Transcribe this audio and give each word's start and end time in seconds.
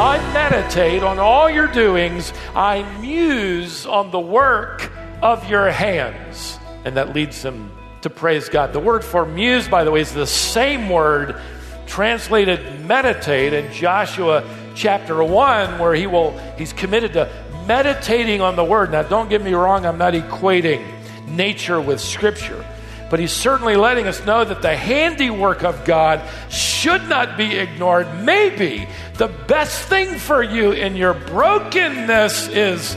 I 0.00 0.30
meditate 0.32 1.04
on 1.04 1.20
all 1.20 1.48
your 1.48 1.68
doings. 1.68 2.32
I 2.56 2.82
muse 2.98 3.86
on 3.86 4.10
the 4.10 4.18
work 4.18 4.90
of 5.22 5.48
your 5.48 5.70
hands. 5.70 6.58
And 6.84 6.96
that 6.96 7.14
leads 7.14 7.40
them 7.42 7.70
to 8.02 8.10
praise 8.10 8.48
God. 8.48 8.72
The 8.72 8.80
word 8.80 9.04
for 9.04 9.24
muse, 9.24 9.68
by 9.68 9.84
the 9.84 9.92
way, 9.92 10.00
is 10.00 10.12
the 10.12 10.26
same 10.26 10.88
word 10.88 11.40
translated 11.86 12.84
meditate 12.86 13.52
in 13.52 13.72
Joshua 13.72 14.42
chapter 14.74 15.22
1, 15.22 15.78
where 15.78 15.94
he 15.94 16.08
will, 16.08 16.36
he's 16.56 16.72
committed 16.72 17.12
to 17.12 17.30
meditating 17.66 18.40
on 18.40 18.56
the 18.56 18.64
word. 18.64 18.90
Now, 18.90 19.02
don't 19.02 19.28
get 19.28 19.42
me 19.42 19.54
wrong, 19.54 19.86
I'm 19.86 19.98
not 19.98 20.14
equating 20.14 20.84
nature 21.28 21.80
with 21.80 22.00
scripture. 22.00 22.64
But 23.10 23.20
he's 23.20 23.32
certainly 23.32 23.76
letting 23.76 24.06
us 24.06 24.24
know 24.26 24.44
that 24.44 24.60
the 24.60 24.76
handiwork 24.76 25.64
of 25.64 25.86
God 25.86 26.20
should 26.50 27.08
not 27.08 27.38
be 27.38 27.56
ignored. 27.56 28.06
Maybe 28.22 28.86
the 29.14 29.28
best 29.28 29.88
thing 29.88 30.18
for 30.18 30.42
you 30.42 30.72
in 30.72 30.94
your 30.94 31.14
brokenness 31.14 32.48
is 32.48 32.94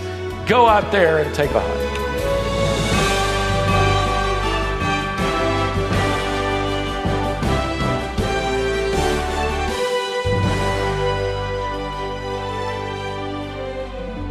go 0.48 0.68
out 0.68 0.92
there 0.92 1.20
and 1.20 1.34
take 1.34 1.52
a 1.52 1.62
hike. 1.62 2.02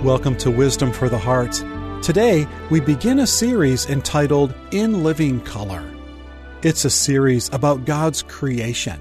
Welcome 0.05 0.37
to 0.39 0.51
Wisdom 0.51 0.93
for 0.93 1.09
the 1.09 1.19
Heart. 1.19 1.63
Today, 2.03 2.49
we 2.71 2.81
begin 2.81 3.19
a 3.19 3.27
series 3.27 3.85
entitled 3.85 4.55
In 4.71 5.05
Living 5.05 5.39
Color. 5.43 5.85
It's 6.63 6.87
a 6.87 6.91
series 6.91 7.51
about 7.53 7.85
God's 7.85 8.23
creation. 8.23 8.99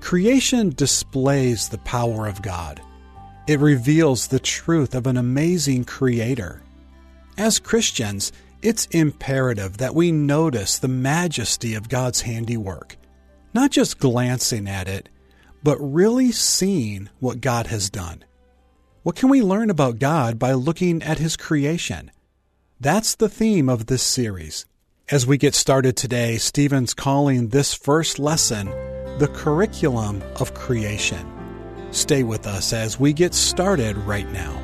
Creation 0.00 0.70
displays 0.70 1.68
the 1.68 1.76
power 1.78 2.26
of 2.26 2.40
God. 2.40 2.80
It 3.46 3.60
reveals 3.60 4.28
the 4.28 4.40
truth 4.40 4.94
of 4.94 5.06
an 5.06 5.18
amazing 5.18 5.84
Creator. 5.84 6.62
As 7.36 7.58
Christians, 7.58 8.32
it's 8.62 8.86
imperative 8.86 9.76
that 9.76 9.94
we 9.94 10.10
notice 10.10 10.78
the 10.78 10.88
majesty 10.88 11.74
of 11.74 11.90
God's 11.90 12.22
handiwork, 12.22 12.96
not 13.52 13.70
just 13.70 13.98
glancing 13.98 14.66
at 14.66 14.88
it, 14.88 15.10
but 15.62 15.76
really 15.78 16.32
seeing 16.32 17.10
what 17.20 17.42
God 17.42 17.66
has 17.66 17.90
done. 17.90 18.24
What 19.06 19.14
can 19.14 19.28
we 19.28 19.40
learn 19.40 19.70
about 19.70 20.00
God 20.00 20.36
by 20.36 20.54
looking 20.54 21.00
at 21.00 21.20
His 21.20 21.36
creation? 21.36 22.10
That's 22.80 23.14
the 23.14 23.28
theme 23.28 23.68
of 23.68 23.86
this 23.86 24.02
series. 24.02 24.66
As 25.12 25.24
we 25.24 25.38
get 25.38 25.54
started 25.54 25.96
today, 25.96 26.38
Stephen's 26.38 26.92
calling 26.92 27.50
this 27.50 27.72
first 27.72 28.18
lesson 28.18 28.66
the 29.20 29.30
curriculum 29.32 30.24
of 30.40 30.54
creation. 30.54 31.24
Stay 31.92 32.24
with 32.24 32.48
us 32.48 32.72
as 32.72 32.98
we 32.98 33.12
get 33.12 33.32
started 33.32 33.96
right 33.98 34.28
now. 34.32 34.60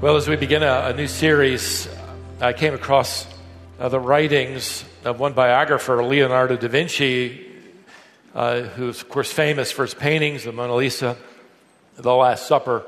Well, 0.00 0.14
as 0.14 0.28
we 0.28 0.36
begin 0.36 0.62
a, 0.62 0.82
a 0.84 0.92
new 0.92 1.08
series, 1.08 1.88
I 2.40 2.52
came 2.52 2.74
across 2.74 3.26
uh, 3.80 3.88
the 3.88 3.98
writings 3.98 4.84
of 5.04 5.18
one 5.18 5.32
biographer, 5.32 6.04
Leonardo 6.04 6.56
da 6.56 6.68
Vinci, 6.68 7.55
uh, 8.36 8.60
who's, 8.60 9.00
of 9.00 9.08
course, 9.08 9.32
famous 9.32 9.72
for 9.72 9.82
his 9.82 9.94
paintings, 9.94 10.44
the 10.44 10.52
Mona 10.52 10.74
Lisa, 10.74 11.16
The 11.96 12.14
Last 12.14 12.46
Supper, 12.46 12.84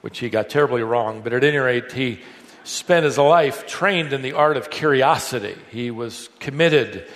which 0.00 0.18
he 0.18 0.30
got 0.30 0.48
terribly 0.48 0.82
wrong. 0.82 1.20
But 1.20 1.34
at 1.34 1.44
any 1.44 1.58
rate, 1.58 1.92
he 1.92 2.20
spent 2.64 3.04
his 3.04 3.18
life 3.18 3.66
trained 3.66 4.14
in 4.14 4.22
the 4.22 4.32
art 4.32 4.56
of 4.56 4.70
curiosity. 4.70 5.54
He 5.70 5.90
was 5.90 6.30
committed 6.40 7.06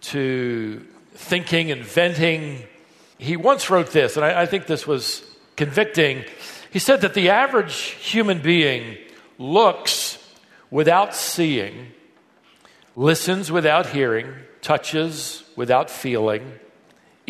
to 0.00 0.82
thinking, 1.12 1.68
inventing. 1.68 2.62
He 3.18 3.36
once 3.36 3.68
wrote 3.68 3.90
this, 3.90 4.16
and 4.16 4.24
I, 4.24 4.42
I 4.42 4.46
think 4.46 4.66
this 4.66 4.86
was 4.86 5.22
convicting. 5.56 6.24
He 6.72 6.78
said 6.78 7.02
that 7.02 7.12
the 7.12 7.28
average 7.28 7.74
human 7.74 8.40
being 8.40 8.96
looks 9.38 10.18
without 10.70 11.14
seeing, 11.14 11.88
listens 12.96 13.52
without 13.52 13.84
hearing, 13.88 14.32
touches 14.62 15.44
without 15.54 15.90
feeling 15.90 16.50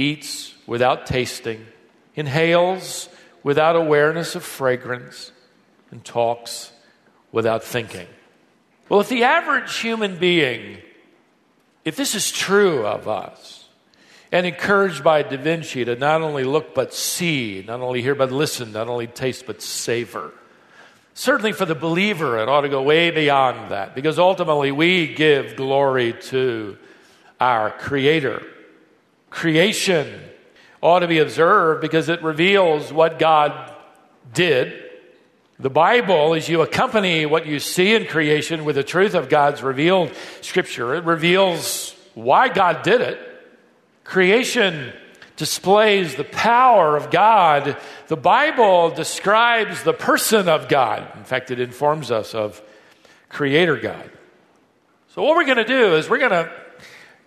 eats 0.01 0.55
without 0.67 1.07
tasting, 1.07 1.67
inhales 2.15 3.09
without 3.43 3.77
awareness 3.77 4.35
of 4.35 4.45
fragrance, 4.45 5.33
and 5.91 6.05
talks 6.05 6.73
without 7.33 7.65
thinking. 7.65 8.07
Well, 8.89 9.01
if 9.01 9.09
the 9.09 9.25
average 9.25 9.77
human 9.79 10.19
being, 10.19 10.79
if 11.85 11.97
this 11.97 12.15
is 12.15 12.31
true 12.31 12.87
of 12.87 13.09
us, 13.09 13.69
and 14.33 14.47
encouraged 14.47 15.03
by 15.03 15.23
Da 15.23 15.37
Vinci 15.37 15.85
to 15.85 15.97
not 15.97 16.23
only 16.23 16.45
look 16.45 16.75
but 16.75 16.95
see, 16.95 17.65
not 17.67 17.81
only 17.81 18.03
hear 18.03 18.15
but 18.15 18.31
listen, 18.31 18.73
not 18.73 18.89
only 18.89 19.07
taste 19.07 19.47
but 19.47 19.61
savor, 19.61 20.33
certainly 21.15 21.53
for 21.53 21.67
the 21.67 21.75
believer, 21.75 22.39
it 22.39 22.49
ought 22.49 22.61
to 22.61 22.69
go 22.69 22.83
way 22.83 23.11
beyond 23.11 23.73
that 23.73 23.95
because 23.95 24.19
ultimately 24.19 24.71
we 24.71 25.13
give 25.13 25.57
glory 25.57 26.13
to 26.13 26.79
our 27.41 27.71
Creator. 27.71 28.43
Creation 29.31 30.21
ought 30.83 31.01
to 31.01 31.09
be 31.09 31.19
observed 31.19 31.81
because 31.81 32.09
it 32.09 32.23
reveals 32.23 32.93
what 32.93 33.19
God 33.19 33.75
did. 34.33 34.91
The 35.59 35.71
Bible, 35.71 36.35
as 36.35 36.49
you 36.49 36.63
accompany 36.63 37.27
what 37.27 37.47
you 37.47 37.59
see 37.59 37.95
in 37.95 38.07
creation 38.07 38.65
with 38.65 38.77
the 38.77 38.83
truth 38.83 39.15
of 39.15 39.29
God's 39.29 39.63
revealed 39.63 40.13
scripture, 40.41 40.95
it 40.95 41.05
reveals 41.05 41.95
why 42.15 42.49
God 42.49 42.83
did 42.83 43.01
it. 43.01 43.19
Creation 44.05 44.93
displays 45.37 46.17
the 46.17 46.25
power 46.25 46.97
of 46.97 47.11
God. 47.11 47.77
The 48.09 48.17
Bible 48.17 48.91
describes 48.91 49.83
the 49.83 49.93
person 49.93 50.49
of 50.49 50.69
God. 50.69 51.07
In 51.17 51.25
fact, 51.25 51.51
it 51.51 51.61
informs 51.61 52.11
us 52.11 52.35
of 52.35 52.61
Creator 53.29 53.77
God. 53.77 54.11
So, 55.15 55.23
what 55.23 55.37
we're 55.37 55.45
going 55.45 55.57
to 55.57 55.65
do 55.65 55.97
is 55.97 56.09
we're 56.09 56.19
going 56.19 56.31
to, 56.31 56.53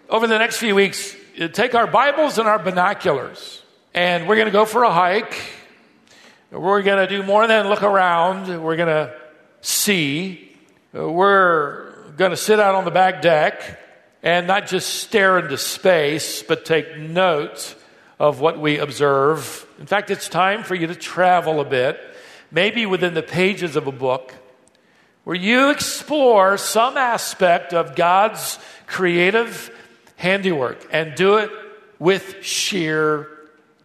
over 0.10 0.28
the 0.28 0.38
next 0.38 0.58
few 0.58 0.76
weeks, 0.76 1.16
Uh, 1.40 1.48
take 1.48 1.74
our 1.74 1.88
Bibles 1.88 2.38
and 2.38 2.48
our 2.48 2.60
binoculars, 2.60 3.64
and 3.96 4.28
we're 4.28 4.36
going 4.36 4.46
to 4.46 4.52
go 4.52 4.66
for 4.66 4.84
a 4.84 4.92
hike. 4.92 5.36
We're 6.52 6.84
going 6.84 7.00
to 7.00 7.08
do 7.08 7.24
more 7.24 7.48
than 7.48 7.70
look 7.70 7.82
around. 7.82 8.62
We're 8.62 8.76
going 8.76 8.90
to 8.90 9.16
see. 9.62 10.56
Uh, 10.96 11.10
we're 11.10 12.12
going 12.18 12.30
to 12.30 12.38
sit 12.38 12.60
out 12.60 12.76
on 12.76 12.86
the 12.86 12.92
back 12.92 13.24
deck 13.24 13.80
and 14.22 14.46
not 14.46 14.68
just 14.68 14.94
stare 15.02 15.40
into 15.40 15.58
space, 15.58 16.44
but 16.44 16.66
take 16.66 16.98
note 17.00 17.74
of 18.20 18.40
what 18.40 18.60
we 18.60 18.78
observe. 18.78 19.66
In 19.80 19.88
fact, 19.88 20.12
it's 20.12 20.30
time 20.30 20.62
for 20.62 20.76
you 20.76 20.86
to 20.86 20.96
travel 20.96 21.60
a 21.60 21.66
bit, 21.66 22.00
maybe 22.52 22.86
within 22.86 23.16
the 23.16 23.24
pages 23.24 23.76
of 23.76 23.88
a 23.88 23.92
book, 23.92 24.36
where 25.24 25.36
you 25.36 25.72
explore 25.72 26.60
some 26.60 26.96
aspect 26.96 27.74
of 27.74 27.96
God's 27.96 28.60
creative 28.86 29.72
handiwork 30.24 30.88
and 30.90 31.16
do 31.16 31.36
it 31.36 31.52
with 32.00 32.46
sheer 32.46 33.28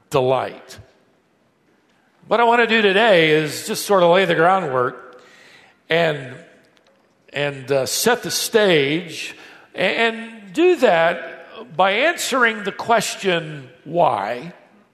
delight. 0.08 0.78
What 2.28 2.38
I 2.38 2.44
want 2.44 2.60
to 2.60 2.68
do 2.68 2.80
today 2.80 3.30
is 3.30 3.66
just 3.66 3.84
sort 3.84 4.04
of 4.04 4.12
lay 4.12 4.24
the 4.24 4.36
groundwork 4.36 5.20
and, 5.88 6.36
and 7.32 7.70
uh, 7.72 7.86
set 7.86 8.22
the 8.22 8.30
stage 8.30 9.34
and 9.74 10.52
do 10.52 10.76
that 10.76 11.76
by 11.76 11.90
answering 11.90 12.62
the 12.62 12.70
question 12.72 13.68
why. 13.82 14.52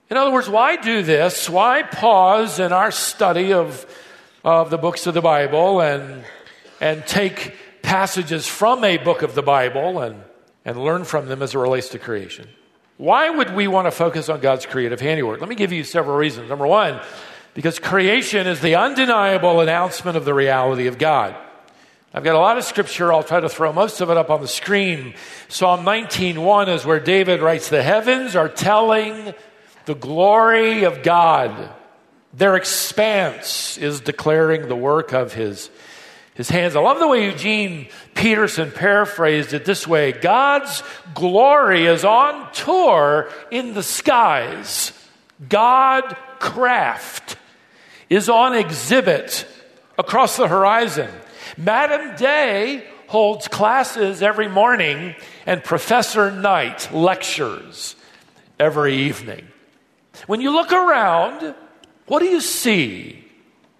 In 0.09 0.17
other 0.17 0.31
words, 0.31 0.49
why 0.49 0.77
do 0.77 1.03
this? 1.03 1.47
Why 1.47 1.83
pause 1.83 2.59
in 2.59 2.73
our 2.73 2.89
study 2.89 3.53
of, 3.53 3.85
of 4.43 4.71
the 4.71 4.79
books 4.79 5.05
of 5.05 5.13
the 5.13 5.21
Bible 5.21 5.79
and, 5.79 6.25
and 6.81 7.05
take 7.05 7.53
passages 7.83 8.47
from 8.47 8.83
a 8.83 8.97
book 8.97 9.21
of 9.21 9.35
the 9.35 9.43
Bible 9.43 9.99
and 9.99 10.23
and 10.65 10.83
learn 10.83 11.05
from 11.05 11.27
them 11.27 11.41
as 11.41 11.53
it 11.53 11.59
relates 11.59 11.89
to 11.89 11.99
creation. 11.99 12.49
Why 12.97 13.29
would 13.29 13.53
we 13.53 13.67
want 13.67 13.87
to 13.87 13.91
focus 13.91 14.29
on 14.29 14.39
God's 14.39 14.65
creative 14.65 14.99
handiwork? 14.99 15.39
Let 15.39 15.49
me 15.49 15.55
give 15.55 15.71
you 15.71 15.83
several 15.83 16.17
reasons. 16.17 16.49
Number 16.49 16.65
one, 16.67 16.99
because 17.53 17.77
creation 17.79 18.47
is 18.47 18.61
the 18.61 18.75
undeniable 18.75 19.61
announcement 19.61 20.17
of 20.17 20.25
the 20.25 20.33
reality 20.33 20.87
of 20.87 20.97
God. 20.97 21.35
I've 22.13 22.23
got 22.23 22.35
a 22.35 22.39
lot 22.39 22.57
of 22.57 22.63
scripture. 22.63 23.11
I'll 23.11 23.23
try 23.23 23.41
to 23.41 23.49
throw 23.49 23.73
most 23.73 23.99
of 23.99 24.09
it 24.09 24.15
up 24.15 24.29
on 24.29 24.41
the 24.41 24.47
screen. 24.47 25.15
Psalm 25.49 25.83
19:1 25.83 26.69
is 26.69 26.85
where 26.85 26.99
David 27.01 27.41
writes, 27.41 27.67
"The 27.67 27.83
heavens 27.83 28.35
are 28.37 28.47
telling 28.47 29.33
the 29.85 29.95
glory 29.95 30.83
of 30.83 31.03
God. 31.03 31.51
Their 32.33 32.55
expanse 32.55 33.77
is 33.77 34.01
declaring 34.01 34.67
the 34.67 34.75
work 34.75 35.13
of 35.13 35.33
his 35.33 35.69
his 36.35 36.49
hands. 36.49 36.75
I 36.75 36.81
love 36.81 36.99
the 36.99 37.07
way 37.07 37.25
Eugene 37.25 37.87
Peterson 38.13 38.71
paraphrased 38.71 39.53
it 39.53 39.65
this 39.65 39.87
way 39.87 40.11
God's 40.11 40.83
glory 41.15 41.87
is 41.87 42.05
on 42.05 42.51
tour 42.53 43.29
in 43.49 43.73
the 43.73 43.83
skies. 43.83 44.91
God 45.49 46.15
craft 46.39 47.37
is 48.09 48.29
on 48.29 48.53
exhibit 48.53 49.47
across 49.97 50.37
the 50.37 50.47
horizon. 50.47 51.09
Madam 51.57 52.15
Day 52.15 52.85
holds 53.07 53.47
classes 53.47 54.21
every 54.21 54.47
morning, 54.47 55.15
and 55.45 55.63
Professor 55.63 56.31
Night 56.31 56.93
lectures 56.93 57.95
every 58.59 58.95
evening. 58.95 59.47
When 60.27 60.41
you 60.41 60.51
look 60.51 60.71
around, 60.71 61.55
what 62.07 62.19
do 62.19 62.25
you 62.25 62.41
see? 62.41 63.24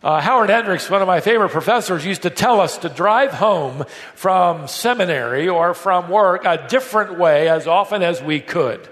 Uh, 0.06 0.22
Howard 0.22 0.52
Hendricks, 0.52 0.88
one 0.88 1.02
of 1.02 1.08
my 1.08 1.20
favorite 1.20 1.50
professors, 1.50 2.06
used 2.06 2.22
to 2.22 2.30
tell 2.30 2.62
us 2.62 2.78
to 2.78 2.90
drive 2.90 3.32
home 3.32 3.86
from 4.14 4.68
seminary 4.68 5.50
or 5.50 5.74
from 5.74 6.10
work 6.10 6.46
a 6.46 6.64
different 6.70 7.18
way 7.18 7.50
as 7.50 7.66
often 7.66 8.04
as 8.04 8.22
we 8.22 8.40
could. 8.40 8.88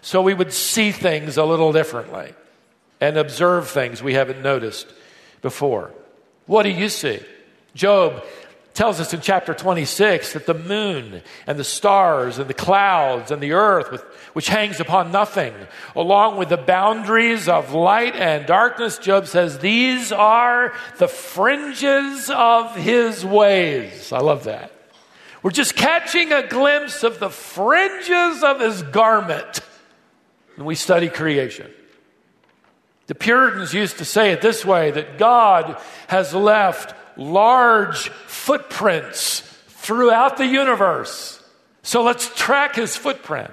So 0.00 0.22
we 0.22 0.32
would 0.32 0.52
see 0.52 0.92
things 0.92 1.38
a 1.38 1.44
little 1.44 1.72
differently 1.72 2.34
and 3.00 3.16
observe 3.16 3.68
things 3.68 4.00
we 4.00 4.14
haven't 4.14 4.42
noticed 4.42 4.86
before. 5.42 5.90
What 6.46 6.62
do 6.62 6.70
you 6.70 6.88
see? 6.88 7.18
Job 7.74 8.24
tells 8.74 8.98
us 8.98 9.14
in 9.14 9.20
chapter 9.20 9.54
26 9.54 10.32
that 10.32 10.46
the 10.46 10.54
moon 10.54 11.22
and 11.46 11.58
the 11.58 11.64
stars 11.64 12.38
and 12.38 12.50
the 12.50 12.54
clouds 12.54 13.30
and 13.30 13.40
the 13.40 13.52
earth, 13.52 13.92
with, 13.92 14.02
which 14.32 14.48
hangs 14.48 14.80
upon 14.80 15.12
nothing, 15.12 15.54
along 15.94 16.36
with 16.36 16.48
the 16.48 16.56
boundaries 16.56 17.48
of 17.48 17.72
light 17.72 18.16
and 18.16 18.46
darkness, 18.46 18.98
Job 18.98 19.28
says, 19.28 19.60
these 19.60 20.10
are 20.10 20.74
the 20.98 21.06
fringes 21.06 22.28
of 22.30 22.74
his 22.74 23.24
ways. 23.24 24.12
I 24.12 24.18
love 24.18 24.44
that. 24.44 24.72
We're 25.44 25.52
just 25.52 25.76
catching 25.76 26.32
a 26.32 26.46
glimpse 26.46 27.04
of 27.04 27.20
the 27.20 27.30
fringes 27.30 28.42
of 28.42 28.60
his 28.60 28.82
garment 28.82 29.60
when 30.56 30.66
we 30.66 30.74
study 30.74 31.08
creation. 31.08 31.70
The 33.06 33.14
Puritans 33.14 33.72
used 33.72 33.98
to 33.98 34.04
say 34.04 34.32
it 34.32 34.40
this 34.40 34.64
way 34.64 34.90
that 34.90 35.18
God 35.18 35.80
has 36.08 36.34
left 36.34 36.94
large 37.16 38.08
footprints 38.08 39.40
throughout 39.68 40.36
the 40.36 40.46
universe. 40.46 41.42
So 41.82 42.02
let's 42.02 42.34
track 42.34 42.76
his 42.76 42.96
footprints. 42.96 43.52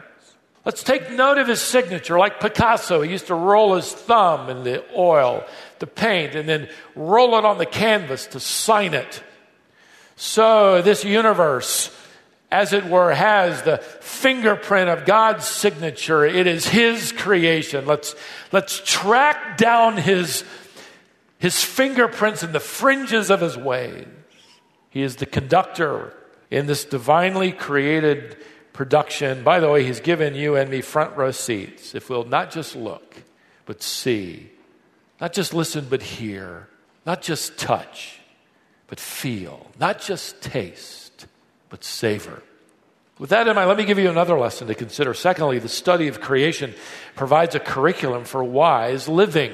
Let's 0.63 0.83
take 0.83 1.11
note 1.11 1.39
of 1.39 1.47
his 1.47 1.59
signature, 1.59 2.19
like 2.19 2.39
Picasso. 2.39 3.01
He 3.01 3.11
used 3.11 3.27
to 3.27 3.35
roll 3.35 3.75
his 3.75 3.91
thumb 3.91 4.49
in 4.49 4.63
the 4.63 4.83
oil, 4.95 5.43
the 5.79 5.87
paint, 5.87 6.35
and 6.35 6.47
then 6.47 6.69
roll 6.95 7.35
it 7.37 7.45
on 7.45 7.57
the 7.57 7.65
canvas 7.65 8.27
to 8.27 8.39
sign 8.39 8.93
it. 8.93 9.23
So 10.15 10.83
this 10.83 11.03
universe, 11.03 11.89
as 12.51 12.73
it 12.73 12.85
were, 12.85 13.11
has 13.11 13.63
the 13.63 13.79
fingerprint 13.79 14.87
of 14.89 15.05
God's 15.05 15.47
signature. 15.47 16.25
It 16.25 16.45
is 16.45 16.67
his 16.67 17.11
creation. 17.11 17.87
Let's, 17.87 18.13
let's 18.51 18.81
track 18.85 19.57
down 19.57 19.97
his 19.97 20.43
his 21.41 21.63
fingerprints 21.63 22.43
in 22.43 22.51
the 22.51 22.59
fringes 22.59 23.31
of 23.31 23.41
his 23.41 23.57
ways. 23.57 24.05
He 24.91 25.01
is 25.01 25.15
the 25.15 25.25
conductor 25.25 26.13
in 26.51 26.67
this 26.67 26.85
divinely 26.85 27.51
created 27.51 28.38
production. 28.73 29.43
By 29.43 29.59
the 29.59 29.67
way, 29.67 29.83
he's 29.83 30.01
given 30.01 30.35
you 30.35 30.55
and 30.55 30.69
me 30.69 30.81
front 30.81 31.17
row 31.17 31.31
seats. 31.31 31.95
If 31.95 32.09
we'll 32.09 32.25
not 32.25 32.51
just 32.51 32.75
look, 32.75 33.15
but 33.65 33.81
see, 33.81 34.51
not 35.19 35.33
just 35.33 35.51
listen, 35.51 35.88
but 35.89 36.03
hear, 36.03 36.67
not 37.07 37.23
just 37.23 37.57
touch, 37.57 38.19
but 38.85 38.99
feel, 38.99 39.71
not 39.79 39.99
just 39.99 40.44
taste, 40.44 41.25
but 41.69 41.83
savor. 41.83 42.44
With 43.17 43.31
that 43.31 43.47
in 43.47 43.55
mind, 43.55 43.67
let 43.67 43.77
me 43.77 43.85
give 43.85 43.97
you 43.97 44.11
another 44.11 44.37
lesson 44.37 44.67
to 44.67 44.75
consider. 44.75 45.15
Secondly, 45.15 45.57
the 45.57 45.69
study 45.69 46.07
of 46.07 46.21
creation 46.21 46.75
provides 47.15 47.55
a 47.55 47.59
curriculum 47.59 48.25
for 48.25 48.44
wise 48.44 49.07
living. 49.07 49.53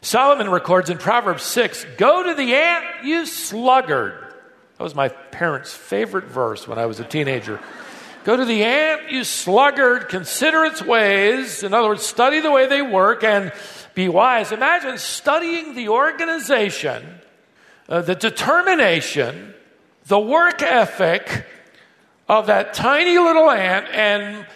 Solomon 0.00 0.50
records 0.50 0.90
in 0.90 0.98
Proverbs 0.98 1.42
6 1.44 1.86
Go 1.96 2.22
to 2.22 2.34
the 2.34 2.54
ant, 2.54 3.04
you 3.04 3.26
sluggard. 3.26 4.34
That 4.76 4.84
was 4.84 4.94
my 4.94 5.08
parents' 5.08 5.74
favorite 5.74 6.26
verse 6.26 6.68
when 6.68 6.78
I 6.78 6.86
was 6.86 7.00
a 7.00 7.04
teenager. 7.04 7.60
Go 8.24 8.36
to 8.36 8.44
the 8.44 8.62
ant, 8.62 9.10
you 9.10 9.24
sluggard, 9.24 10.08
consider 10.08 10.64
its 10.64 10.82
ways. 10.82 11.62
In 11.62 11.74
other 11.74 11.88
words, 11.88 12.04
study 12.06 12.40
the 12.40 12.50
way 12.50 12.66
they 12.66 12.82
work 12.82 13.24
and 13.24 13.52
be 13.94 14.08
wise. 14.08 14.52
Imagine 14.52 14.98
studying 14.98 15.74
the 15.74 15.88
organization, 15.88 17.20
uh, 17.88 18.02
the 18.02 18.14
determination, 18.14 19.54
the 20.06 20.20
work 20.20 20.62
ethic 20.62 21.46
of 22.28 22.46
that 22.46 22.74
tiny 22.74 23.18
little 23.18 23.50
ant, 23.50 23.86
and 23.92 24.46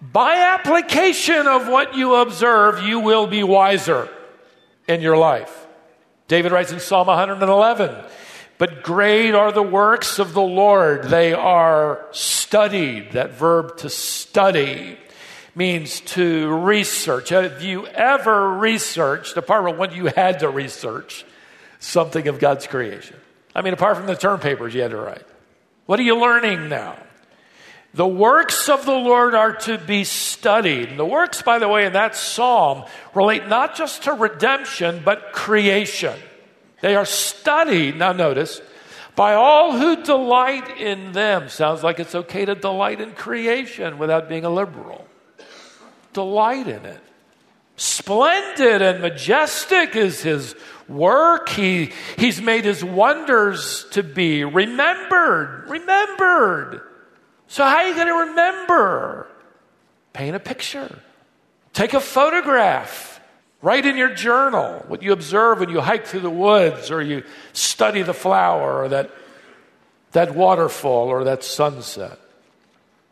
by 0.00 0.36
application 0.36 1.46
of 1.46 1.68
what 1.68 1.96
you 1.96 2.16
observe, 2.16 2.82
you 2.82 3.00
will 3.00 3.26
be 3.26 3.42
wiser 3.42 4.08
in 4.88 5.00
your 5.00 5.16
life. 5.16 5.66
David 6.28 6.52
writes 6.52 6.72
in 6.72 6.80
Psalm 6.80 7.08
111, 7.08 7.94
but 8.58 8.82
great 8.82 9.34
are 9.34 9.52
the 9.52 9.62
works 9.62 10.18
of 10.18 10.34
the 10.34 10.42
Lord. 10.42 11.04
They 11.04 11.32
are 11.32 12.06
studied. 12.12 13.12
That 13.12 13.32
verb 13.32 13.76
to 13.78 13.90
study 13.90 14.98
means 15.54 16.00
to 16.00 16.48
research. 16.48 17.30
Have 17.30 17.62
you 17.62 17.86
ever 17.86 18.54
researched, 18.54 19.36
apart 19.36 19.64
from 19.64 19.78
when 19.78 19.92
you 19.92 20.06
had 20.06 20.40
to 20.40 20.48
research, 20.48 21.24
something 21.80 22.28
of 22.28 22.38
God's 22.38 22.66
creation? 22.66 23.16
I 23.54 23.62
mean, 23.62 23.74
apart 23.74 23.96
from 23.96 24.06
the 24.06 24.16
term 24.16 24.40
papers 24.40 24.74
you 24.74 24.82
had 24.82 24.92
to 24.92 24.96
write. 24.96 25.26
What 25.86 26.00
are 26.00 26.04
you 26.04 26.18
learning 26.18 26.68
now? 26.68 26.96
The 27.94 28.06
works 28.06 28.70
of 28.70 28.86
the 28.86 28.92
Lord 28.92 29.34
are 29.34 29.52
to 29.52 29.76
be 29.76 30.04
studied. 30.04 30.88
And 30.88 30.98
the 30.98 31.04
works, 31.04 31.42
by 31.42 31.58
the 31.58 31.68
way, 31.68 31.84
in 31.84 31.92
that 31.92 32.16
psalm 32.16 32.84
relate 33.14 33.48
not 33.48 33.76
just 33.76 34.04
to 34.04 34.12
redemption, 34.12 35.02
but 35.04 35.32
creation. 35.32 36.18
They 36.80 36.96
are 36.96 37.04
studied, 37.04 37.96
now 37.96 38.12
notice, 38.12 38.62
by 39.14 39.34
all 39.34 39.76
who 39.76 40.02
delight 40.02 40.78
in 40.78 41.12
them. 41.12 41.50
Sounds 41.50 41.82
like 41.82 42.00
it's 42.00 42.14
okay 42.14 42.46
to 42.46 42.54
delight 42.54 43.00
in 43.00 43.12
creation 43.12 43.98
without 43.98 44.28
being 44.28 44.46
a 44.46 44.50
liberal. 44.50 45.06
Delight 46.14 46.68
in 46.68 46.84
it. 46.86 47.00
Splendid 47.76 48.80
and 48.80 49.02
majestic 49.02 49.96
is 49.96 50.22
his 50.22 50.54
work. 50.88 51.50
He, 51.50 51.92
he's 52.16 52.40
made 52.40 52.64
his 52.64 52.82
wonders 52.82 53.86
to 53.90 54.02
be 54.02 54.44
remembered. 54.44 55.68
Remembered. 55.68 56.82
So, 57.48 57.64
how 57.64 57.76
are 57.76 57.88
you 57.88 57.94
going 57.94 58.06
to 58.06 58.30
remember? 58.30 59.28
Paint 60.12 60.36
a 60.36 60.40
picture, 60.40 60.98
take 61.72 61.94
a 61.94 62.00
photograph, 62.00 63.20
write 63.62 63.86
in 63.86 63.96
your 63.96 64.14
journal 64.14 64.84
what 64.88 65.02
you 65.02 65.12
observe 65.12 65.60
when 65.60 65.70
you 65.70 65.80
hike 65.80 66.06
through 66.06 66.20
the 66.20 66.30
woods 66.30 66.90
or 66.90 67.00
you 67.00 67.24
study 67.52 68.02
the 68.02 68.14
flower 68.14 68.82
or 68.82 68.88
that, 68.88 69.10
that 70.12 70.34
waterfall 70.34 71.08
or 71.08 71.24
that 71.24 71.44
sunset. 71.44 72.18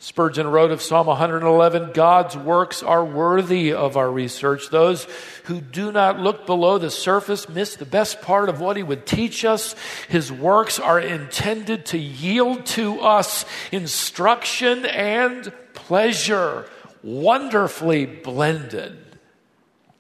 Spurgeon 0.03 0.47
wrote 0.47 0.71
of 0.71 0.81
Psalm 0.81 1.09
111 1.09 1.93
God's 1.93 2.35
works 2.35 2.83
are 2.83 3.05
worthy 3.05 3.75
of 3.75 3.99
our 3.99 4.11
research. 4.11 4.71
Those 4.71 5.07
who 5.45 5.61
do 5.61 5.93
not 5.93 6.19
look 6.19 6.47
below 6.47 6.79
the 6.79 6.91
surface 6.91 7.51
miss 7.51 7.77
the 7.77 7.85
best 7.85 8.23
part 8.23 8.49
of 8.49 8.61
what 8.61 8.79
he 8.79 8.83
would 8.83 9.05
teach 9.05 9.45
us. 9.45 9.75
His 10.09 10.33
works 10.33 10.79
are 10.79 10.99
intended 10.99 11.85
to 11.87 11.99
yield 11.99 12.65
to 12.67 13.01
us 13.01 13.45
instruction 13.73 14.87
and 14.87 15.53
pleasure, 15.75 16.65
wonderfully 17.03 18.07
blended 18.07 19.19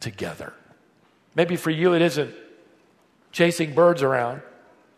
together. 0.00 0.54
Maybe 1.34 1.56
for 1.56 1.70
you 1.70 1.92
it 1.92 2.00
isn't 2.00 2.34
chasing 3.32 3.74
birds 3.74 4.02
around. 4.02 4.40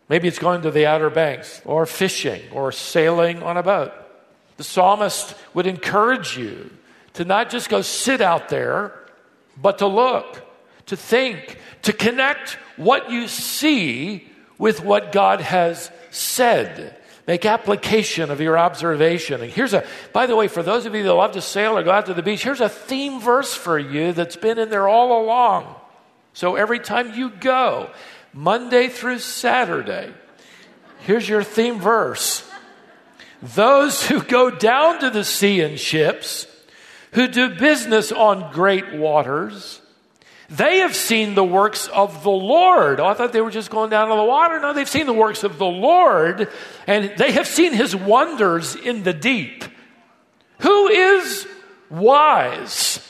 Maybe 0.07 0.29
it's 0.29 0.39
going 0.39 0.61
to 0.61 0.71
the 0.71 0.85
Outer 0.85 1.09
Banks 1.09 1.61
or 1.65 1.85
fishing 1.85 2.41
or 2.53 2.71
sailing 2.71 3.43
on 3.43 3.57
a 3.57 3.63
boat. 3.63 3.91
The 4.57 4.63
psalmist 4.63 5.35
would 5.53 5.67
encourage 5.67 6.37
you 6.37 6.69
to 7.13 7.25
not 7.25 7.49
just 7.49 7.69
go 7.69 7.81
sit 7.81 8.21
out 8.21 8.49
there, 8.49 8.93
but 9.61 9.79
to 9.79 9.87
look, 9.87 10.41
to 10.87 10.95
think, 10.95 11.59
to 11.83 11.93
connect 11.93 12.57
what 12.77 13.11
you 13.11 13.27
see 13.27 14.27
with 14.57 14.83
what 14.83 15.11
God 15.11 15.41
has 15.41 15.91
said. 16.11 16.95
Make 17.25 17.45
application 17.45 18.31
of 18.31 18.41
your 18.41 18.57
observation. 18.57 19.41
And 19.41 19.51
here's 19.51 19.73
a, 19.73 19.85
by 20.11 20.25
the 20.25 20.35
way, 20.35 20.47
for 20.47 20.61
those 20.61 20.85
of 20.85 20.93
you 20.93 21.03
that 21.03 21.13
love 21.13 21.31
to 21.33 21.41
sail 21.41 21.77
or 21.77 21.83
go 21.83 21.91
out 21.91 22.07
to 22.07 22.13
the 22.13 22.21
beach, 22.21 22.43
here's 22.43 22.61
a 22.61 22.67
theme 22.67 23.21
verse 23.21 23.53
for 23.53 23.79
you 23.79 24.11
that's 24.11 24.35
been 24.35 24.59
in 24.59 24.69
there 24.69 24.87
all 24.87 25.23
along. 25.23 25.73
So 26.33 26.55
every 26.55 26.79
time 26.79 27.13
you 27.13 27.29
go, 27.29 27.91
Monday 28.33 28.89
through 28.89 29.19
Saturday, 29.19 30.13
here's 31.01 31.29
your 31.29 31.43
theme 31.43 31.79
verse. 31.79 32.49
Those 33.43 34.07
who 34.07 34.23
go 34.23 34.49
down 34.49 35.01
to 35.01 35.09
the 35.09 35.25
sea 35.25 35.59
in 35.59 35.75
ships, 35.75 36.47
who 37.11 37.27
do 37.27 37.49
business 37.49 38.09
on 38.09 38.53
great 38.53 38.93
waters, 38.93 39.81
they 40.49 40.77
have 40.77 40.95
seen 40.95 41.35
the 41.35 41.43
works 41.43 41.89
of 41.89 42.23
the 42.23 42.29
Lord. 42.29 43.01
Oh, 43.01 43.05
I 43.05 43.13
thought 43.15 43.33
they 43.33 43.41
were 43.41 43.51
just 43.51 43.69
going 43.69 43.89
down 43.89 44.07
to 44.07 44.15
the 44.15 44.23
water. 44.23 44.61
No, 44.61 44.71
they've 44.71 44.87
seen 44.87 45.07
the 45.07 45.13
works 45.13 45.43
of 45.43 45.57
the 45.57 45.65
Lord, 45.65 46.49
and 46.87 47.11
they 47.17 47.33
have 47.33 47.45
seen 47.45 47.73
his 47.73 47.93
wonders 47.93 48.75
in 48.75 49.03
the 49.03 49.13
deep. 49.13 49.65
Who 50.59 50.87
is 50.87 51.45
wise? 51.89 53.05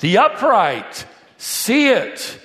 The 0.00 0.18
upright 0.18 1.06
see 1.38 1.88
it 1.88 2.38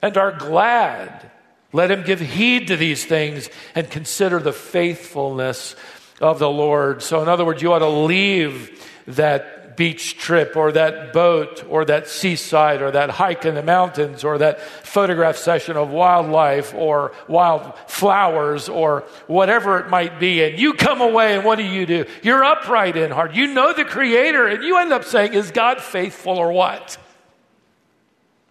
and 0.00 0.16
are 0.16 0.32
glad. 0.32 1.30
Let 1.74 1.90
him 1.90 2.02
give 2.02 2.20
heed 2.20 2.68
to 2.68 2.76
these 2.76 3.04
things 3.04 3.50
and 3.74 3.90
consider 3.90 4.38
the 4.38 4.54
faithfulness 4.54 5.76
of 6.22 6.38
the 6.38 6.48
Lord. 6.48 7.02
So, 7.02 7.20
in 7.20 7.28
other 7.28 7.44
words, 7.44 7.60
you 7.60 7.72
ought 7.72 7.80
to 7.80 7.88
leave 7.88 8.88
that 9.06 9.76
beach 9.76 10.16
trip 10.16 10.56
or 10.56 10.72
that 10.72 11.12
boat 11.12 11.64
or 11.68 11.84
that 11.84 12.06
seaside 12.06 12.82
or 12.82 12.90
that 12.90 13.10
hike 13.10 13.44
in 13.44 13.54
the 13.54 13.62
mountains 13.62 14.22
or 14.22 14.38
that 14.38 14.60
photograph 14.60 15.36
session 15.36 15.76
of 15.76 15.90
wildlife 15.90 16.74
or 16.74 17.12
wild 17.26 17.72
flowers 17.86 18.68
or 18.68 19.04
whatever 19.26 19.78
it 19.78 19.88
might 19.88 20.20
be. 20.20 20.42
And 20.42 20.58
you 20.58 20.74
come 20.74 21.00
away 21.00 21.34
and 21.34 21.44
what 21.44 21.56
do 21.56 21.64
you 21.64 21.86
do? 21.86 22.04
You're 22.22 22.44
upright 22.44 22.96
in 22.96 23.10
heart. 23.10 23.34
You 23.34 23.48
know 23.48 23.72
the 23.72 23.84
Creator 23.84 24.46
and 24.46 24.62
you 24.62 24.78
end 24.78 24.92
up 24.92 25.04
saying, 25.04 25.34
Is 25.34 25.50
God 25.50 25.80
faithful 25.80 26.38
or 26.38 26.52
what? 26.52 26.96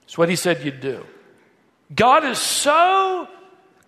It's 0.04 0.18
what 0.18 0.28
He 0.28 0.36
said 0.36 0.64
you'd 0.64 0.82
do. 0.82 1.06
God 1.94 2.26
is 2.26 2.38
so 2.38 3.28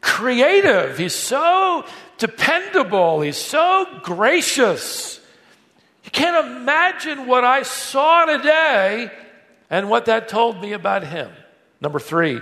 creative. 0.01 0.97
He's 0.97 1.15
so 1.15 1.85
dependable. 2.23 3.19
He's 3.19 3.35
so 3.35 3.85
gracious. 4.01 5.19
You 6.05 6.11
can't 6.11 6.47
imagine 6.47 7.27
what 7.27 7.43
I 7.43 7.63
saw 7.63 8.23
today 8.23 9.11
and 9.69 9.89
what 9.89 10.05
that 10.05 10.29
told 10.29 10.61
me 10.61 10.71
about 10.71 11.03
him. 11.03 11.29
Number 11.81 11.99
three, 11.99 12.39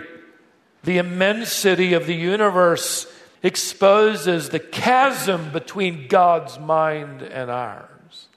the 0.83 0.99
immensity 0.99 1.93
of 1.93 2.05
the 2.05 2.13
universe 2.13 3.11
exposes 3.41 4.49
the 4.49 4.59
chasm 4.59 5.51
between 5.51 6.07
God's 6.07 6.59
mind 6.59 7.23
and 7.23 7.49
ours. 7.49 8.27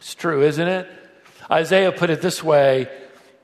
It's 0.00 0.16
true, 0.16 0.42
isn't 0.42 0.66
it? 0.66 0.88
Isaiah 1.48 1.92
put 1.92 2.10
it 2.10 2.20
this 2.20 2.42
way. 2.42 2.88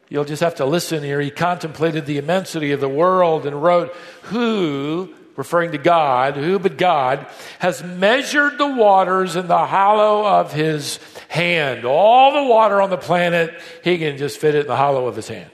You'll 0.09 0.25
just 0.25 0.43
have 0.43 0.57
to 0.57 0.65
listen 0.65 1.05
here. 1.05 1.21
He 1.21 1.31
contemplated 1.31 2.05
the 2.05 2.19
immensity 2.19 2.73
of 2.73 2.81
the 2.81 2.89
world 2.89 3.47
and 3.47 3.63
wrote, 3.63 3.95
Who 4.23 5.15
referring 5.39 5.71
to 5.71 5.79
God, 5.79 6.35
who 6.35 6.59
but 6.59 6.77
God, 6.77 7.29
has 7.61 7.81
measured 7.85 8.59
the 8.59 8.67
waters 8.67 9.37
in 9.37 9.47
the 9.47 9.67
hollow 9.67 10.27
of 10.27 10.53
his 10.53 10.99
hand. 11.29 11.85
All 11.85 12.33
the 12.33 12.51
water 12.51 12.83
on 12.83 12.91
the 12.91 12.99
planet, 12.99 13.59
he 13.85 13.99
can 13.99 14.19
just 14.19 14.39
fit 14.39 14.57
it 14.57 14.63
in 14.63 14.67
the 14.67 14.77
hollow 14.77 15.07
of 15.07 15.15
his 15.15 15.29
hand. 15.29 15.49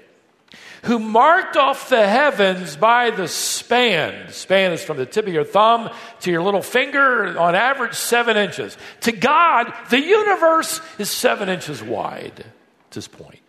Who 0.85 0.99
marked 0.99 1.59
off 1.59 1.91
the 1.91 2.07
heavens 2.07 2.77
by 2.77 3.11
the 3.11 3.29
span. 3.29 4.33
Span 4.33 4.73
is 4.73 4.83
from 4.83 4.97
the 4.97 5.05
tip 5.05 5.27
of 5.27 5.35
your 5.35 5.45
thumb 5.45 5.91
to 6.21 6.31
your 6.31 6.43
little 6.43 6.63
finger, 6.63 7.39
on 7.39 7.55
average, 7.55 7.95
seven 7.95 8.39
inches. 8.39 8.79
To 9.03 9.13
God, 9.13 9.71
the 9.91 10.01
universe 10.01 10.81
is 10.99 11.11
seven 11.11 11.51
inches 11.51 11.83
wide 11.83 12.41
at 12.41 12.91
this 12.91 13.07
point. 13.07 13.41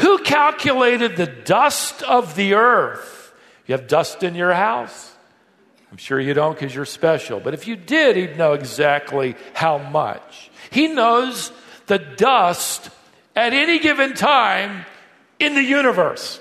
Who 0.00 0.18
calculated 0.18 1.16
the 1.16 1.26
dust 1.26 2.02
of 2.02 2.34
the 2.34 2.54
earth? 2.54 3.32
You 3.68 3.76
have 3.76 3.86
dust 3.86 4.24
in 4.24 4.34
your 4.34 4.52
house? 4.52 5.15
I'm 5.90 5.96
sure 5.96 6.20
you 6.20 6.34
don't 6.34 6.58
because 6.58 6.74
you're 6.74 6.84
special. 6.84 7.40
But 7.40 7.54
if 7.54 7.68
you 7.68 7.76
did, 7.76 8.16
he'd 8.16 8.36
know 8.36 8.54
exactly 8.54 9.36
how 9.54 9.78
much. 9.78 10.50
He 10.70 10.88
knows 10.88 11.52
the 11.86 11.98
dust 11.98 12.90
at 13.34 13.52
any 13.52 13.78
given 13.78 14.14
time 14.14 14.84
in 15.38 15.54
the 15.54 15.62
universe. 15.62 16.40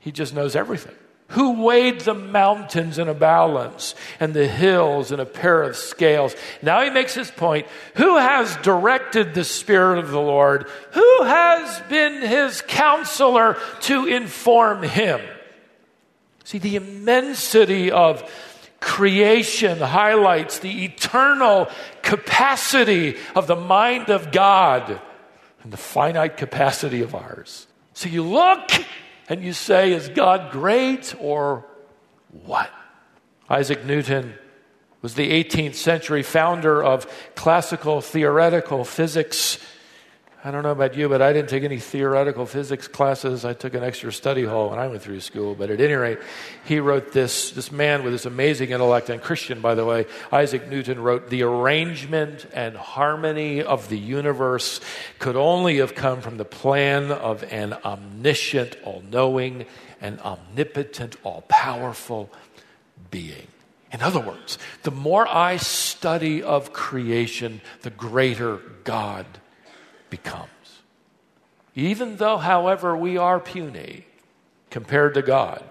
He 0.00 0.12
just 0.12 0.34
knows 0.34 0.56
everything. 0.56 0.94
Who 1.28 1.64
weighed 1.64 2.00
the 2.00 2.14
mountains 2.14 2.98
in 2.98 3.08
a 3.08 3.14
balance 3.14 3.94
and 4.20 4.34
the 4.34 4.46
hills 4.46 5.10
in 5.10 5.20
a 5.20 5.26
pair 5.26 5.62
of 5.62 5.76
scales? 5.76 6.36
Now 6.60 6.82
he 6.82 6.90
makes 6.90 7.14
his 7.14 7.30
point. 7.30 7.66
Who 7.96 8.18
has 8.18 8.54
directed 8.56 9.34
the 9.34 9.44
Spirit 9.44 9.98
of 9.98 10.10
the 10.10 10.20
Lord? 10.20 10.68
Who 10.92 11.22
has 11.24 11.80
been 11.88 12.20
his 12.20 12.62
counselor 12.66 13.56
to 13.82 14.06
inform 14.06 14.82
him? 14.82 15.20
See, 16.44 16.58
the 16.58 16.76
immensity 16.76 17.90
of 17.90 18.30
creation 18.80 19.78
highlights 19.78 20.58
the 20.58 20.84
eternal 20.84 21.68
capacity 22.02 23.16
of 23.34 23.46
the 23.46 23.56
mind 23.56 24.10
of 24.10 24.30
God 24.30 25.00
and 25.62 25.72
the 25.72 25.78
finite 25.78 26.36
capacity 26.36 27.02
of 27.02 27.14
ours. 27.14 27.66
So 27.94 28.08
you 28.08 28.22
look 28.22 28.70
and 29.28 29.42
you 29.42 29.52
say, 29.52 29.92
Is 29.92 30.08
God 30.08 30.52
great 30.52 31.14
or 31.18 31.64
what? 32.44 32.70
Isaac 33.48 33.84
Newton 33.84 34.34
was 35.02 35.14
the 35.14 35.44
18th 35.44 35.74
century 35.74 36.22
founder 36.22 36.82
of 36.82 37.06
classical 37.34 38.00
theoretical 38.00 38.84
physics 38.84 39.58
I 40.46 40.50
don't 40.50 40.62
know 40.62 40.72
about 40.72 40.94
you, 40.94 41.08
but 41.08 41.22
I 41.22 41.32
didn't 41.32 41.48
take 41.48 41.64
any 41.64 41.78
theoretical 41.78 42.44
physics 42.44 42.86
classes. 42.86 43.46
I 43.46 43.54
took 43.54 43.72
an 43.72 43.82
extra 43.82 44.12
study 44.12 44.44
hall 44.44 44.68
when 44.68 44.78
I 44.78 44.88
went 44.88 45.00
through 45.00 45.20
school. 45.20 45.54
But 45.54 45.70
at 45.70 45.80
any 45.80 45.94
rate, 45.94 46.18
he 46.66 46.80
wrote 46.80 47.12
this, 47.12 47.52
this 47.52 47.72
man 47.72 48.04
with 48.04 48.12
this 48.12 48.26
amazing 48.26 48.68
intellect, 48.68 49.08
and 49.08 49.22
Christian, 49.22 49.62
by 49.62 49.74
the 49.74 49.86
way, 49.86 50.04
Isaac 50.30 50.68
Newton 50.68 51.00
wrote, 51.00 51.30
The 51.30 51.44
arrangement 51.44 52.46
and 52.52 52.76
harmony 52.76 53.62
of 53.62 53.88
the 53.88 53.96
universe 53.96 54.82
could 55.18 55.34
only 55.34 55.78
have 55.78 55.94
come 55.94 56.20
from 56.20 56.36
the 56.36 56.44
plan 56.44 57.10
of 57.10 57.42
an 57.44 57.72
omniscient, 57.82 58.76
all 58.84 59.02
knowing, 59.10 59.64
and 60.02 60.20
omnipotent, 60.20 61.16
all 61.22 61.44
powerful 61.48 62.30
being. 63.10 63.46
In 63.92 64.02
other 64.02 64.20
words, 64.20 64.58
the 64.82 64.90
more 64.90 65.26
I 65.26 65.56
study 65.56 66.42
of 66.42 66.74
creation, 66.74 67.62
the 67.80 67.88
greater 67.88 68.60
God 68.82 69.24
becomes. 70.10 70.48
Even 71.74 72.16
though, 72.16 72.36
however, 72.36 72.96
we 72.96 73.16
are 73.16 73.40
puny 73.40 74.06
compared 74.70 75.14
to 75.14 75.22
God, 75.22 75.62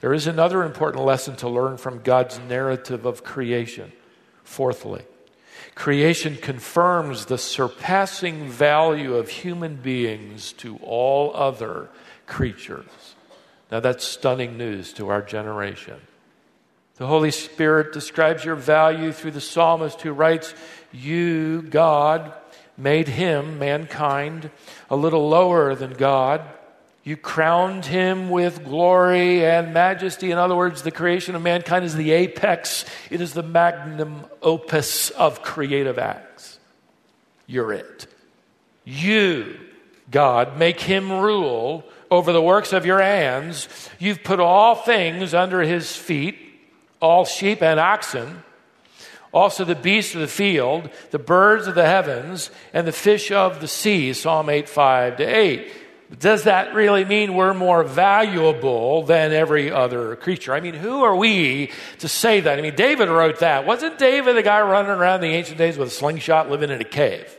there 0.00 0.14
is 0.14 0.26
another 0.26 0.62
important 0.62 1.04
lesson 1.04 1.36
to 1.36 1.48
learn 1.48 1.78
from 1.78 2.02
God's 2.02 2.38
narrative 2.38 3.06
of 3.06 3.24
creation. 3.24 3.92
Fourthly, 4.44 5.04
creation 5.74 6.36
confirms 6.36 7.26
the 7.26 7.38
surpassing 7.38 8.48
value 8.48 9.14
of 9.14 9.28
human 9.28 9.76
beings 9.76 10.52
to 10.54 10.76
all 10.82 11.34
other 11.34 11.88
creatures. 12.26 13.14
Now, 13.72 13.80
that's 13.80 14.04
stunning 14.04 14.56
news 14.56 14.92
to 14.92 15.08
our 15.08 15.22
generation. 15.22 16.00
The 16.96 17.06
Holy 17.06 17.30
Spirit 17.30 17.92
describes 17.92 18.44
your 18.44 18.54
value 18.54 19.12
through 19.12 19.32
the 19.32 19.40
psalmist 19.40 20.00
who 20.00 20.12
writes, 20.12 20.54
You, 20.92 21.62
God, 21.62 22.32
made 22.76 23.08
him, 23.08 23.58
mankind, 23.58 24.50
a 24.90 24.96
little 24.96 25.28
lower 25.28 25.74
than 25.74 25.92
God. 25.92 26.42
You 27.04 27.16
crowned 27.16 27.84
him 27.84 28.30
with 28.30 28.64
glory 28.64 29.44
and 29.46 29.72
majesty. 29.72 30.30
In 30.30 30.38
other 30.38 30.56
words, 30.56 30.82
the 30.82 30.90
creation 30.90 31.34
of 31.34 31.42
mankind 31.42 31.84
is 31.84 31.94
the 31.94 32.10
apex, 32.10 32.84
it 33.10 33.20
is 33.20 33.32
the 33.32 33.42
magnum 33.42 34.24
opus 34.42 35.10
of 35.10 35.42
creative 35.42 35.98
acts. 35.98 36.58
You're 37.46 37.72
it. 37.72 38.06
You, 38.84 39.58
God, 40.10 40.58
make 40.58 40.80
him 40.80 41.12
rule 41.12 41.84
over 42.10 42.32
the 42.32 42.42
works 42.42 42.72
of 42.72 42.86
your 42.86 43.00
hands. 43.00 43.68
You've 43.98 44.22
put 44.22 44.40
all 44.40 44.74
things 44.74 45.32
under 45.32 45.62
his 45.62 45.94
feet, 45.94 46.36
all 47.00 47.24
sheep 47.24 47.62
and 47.62 47.78
oxen 47.78 48.42
also 49.36 49.66
the 49.66 49.74
beasts 49.74 50.14
of 50.14 50.22
the 50.22 50.26
field, 50.26 50.88
the 51.10 51.18
birds 51.18 51.66
of 51.66 51.74
the 51.74 51.84
heavens, 51.84 52.50
and 52.72 52.86
the 52.86 52.92
fish 52.92 53.30
of 53.30 53.60
the 53.60 53.68
sea. 53.68 54.14
Psalm 54.14 54.48
8, 54.48 54.66
5 54.66 55.18
to 55.18 55.24
8. 55.24 55.72
Does 56.18 56.44
that 56.44 56.72
really 56.72 57.04
mean 57.04 57.34
we're 57.34 57.52
more 57.52 57.82
valuable 57.82 59.02
than 59.02 59.32
every 59.32 59.70
other 59.70 60.16
creature? 60.16 60.54
I 60.54 60.60
mean, 60.60 60.72
who 60.72 61.02
are 61.04 61.14
we 61.14 61.70
to 61.98 62.08
say 62.08 62.40
that? 62.40 62.58
I 62.58 62.62
mean, 62.62 62.76
David 62.76 63.10
wrote 63.10 63.40
that. 63.40 63.66
Wasn't 63.66 63.98
David 63.98 64.36
the 64.36 64.42
guy 64.42 64.62
running 64.62 64.90
around 64.90 65.22
in 65.22 65.30
the 65.30 65.36
ancient 65.36 65.58
days 65.58 65.76
with 65.76 65.88
a 65.88 65.90
slingshot 65.90 66.48
living 66.48 66.70
in 66.70 66.80
a 66.80 66.84
cave? 66.84 67.36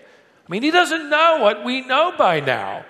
I 0.48 0.52
mean, 0.52 0.62
he 0.62 0.70
doesn't 0.70 1.10
know 1.10 1.40
what 1.42 1.66
we 1.66 1.82
know 1.82 2.14
by 2.16 2.42
now. 2.42 2.86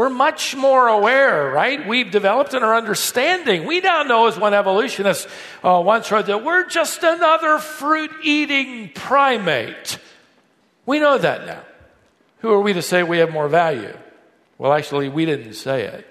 We're 0.00 0.08
much 0.08 0.56
more 0.56 0.88
aware, 0.88 1.50
right? 1.50 1.86
We've 1.86 2.10
developed 2.10 2.54
in 2.54 2.62
our 2.62 2.74
understanding. 2.74 3.66
We 3.66 3.80
now 3.80 4.02
know, 4.02 4.28
as 4.28 4.38
one 4.38 4.54
evolutionist 4.54 5.28
uh, 5.62 5.82
once 5.84 6.10
wrote, 6.10 6.24
that 6.24 6.42
we're 6.42 6.66
just 6.66 7.02
another 7.02 7.58
fruit 7.58 8.10
eating 8.22 8.92
primate. 8.94 9.98
We 10.86 11.00
know 11.00 11.18
that 11.18 11.44
now. 11.44 11.60
Who 12.38 12.50
are 12.50 12.62
we 12.62 12.72
to 12.72 12.80
say 12.80 13.02
we 13.02 13.18
have 13.18 13.30
more 13.30 13.46
value? 13.46 13.94
Well, 14.56 14.72
actually, 14.72 15.10
we 15.10 15.26
didn't 15.26 15.52
say 15.52 15.82
it, 15.82 16.06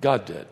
God 0.00 0.24
did. 0.24 0.46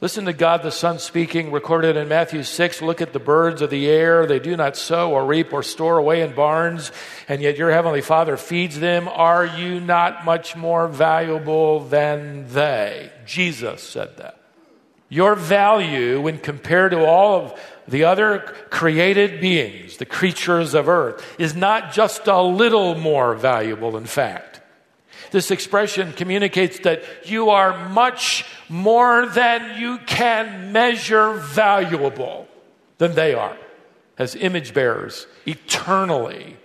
Listen 0.00 0.26
to 0.26 0.32
God 0.32 0.62
the 0.62 0.70
Son 0.70 1.00
speaking, 1.00 1.50
recorded 1.50 1.96
in 1.96 2.06
Matthew 2.06 2.44
6. 2.44 2.82
Look 2.82 3.00
at 3.00 3.12
the 3.12 3.18
birds 3.18 3.62
of 3.62 3.70
the 3.70 3.88
air. 3.88 4.26
They 4.26 4.38
do 4.38 4.56
not 4.56 4.76
sow 4.76 5.10
or 5.10 5.26
reap 5.26 5.52
or 5.52 5.64
store 5.64 5.98
away 5.98 6.22
in 6.22 6.36
barns, 6.36 6.92
and 7.26 7.42
yet 7.42 7.56
your 7.56 7.72
heavenly 7.72 8.00
Father 8.00 8.36
feeds 8.36 8.78
them. 8.78 9.08
Are 9.08 9.44
you 9.44 9.80
not 9.80 10.24
much 10.24 10.54
more 10.54 10.86
valuable 10.86 11.80
than 11.80 12.46
they? 12.46 13.10
Jesus 13.26 13.82
said 13.82 14.16
that. 14.18 14.40
Your 15.08 15.34
value, 15.34 16.20
when 16.20 16.38
compared 16.38 16.92
to 16.92 17.04
all 17.04 17.40
of 17.40 17.60
the 17.88 18.04
other 18.04 18.54
created 18.70 19.40
beings, 19.40 19.96
the 19.96 20.04
creatures 20.04 20.74
of 20.74 20.88
earth, 20.88 21.26
is 21.40 21.56
not 21.56 21.92
just 21.92 22.28
a 22.28 22.40
little 22.40 22.94
more 22.94 23.34
valuable, 23.34 23.96
in 23.96 24.04
fact. 24.04 24.57
This 25.30 25.50
expression 25.50 26.12
communicates 26.12 26.80
that 26.80 27.02
you 27.24 27.50
are 27.50 27.88
much 27.90 28.44
more 28.68 29.26
than 29.26 29.80
you 29.80 29.98
can 29.98 30.72
measure 30.72 31.34
valuable. 31.34 32.48
than 32.98 33.14
they 33.14 33.32
are 33.32 33.56
as 34.18 34.34
image 34.34 34.74
bearers, 34.74 35.26
eternally 35.46 36.56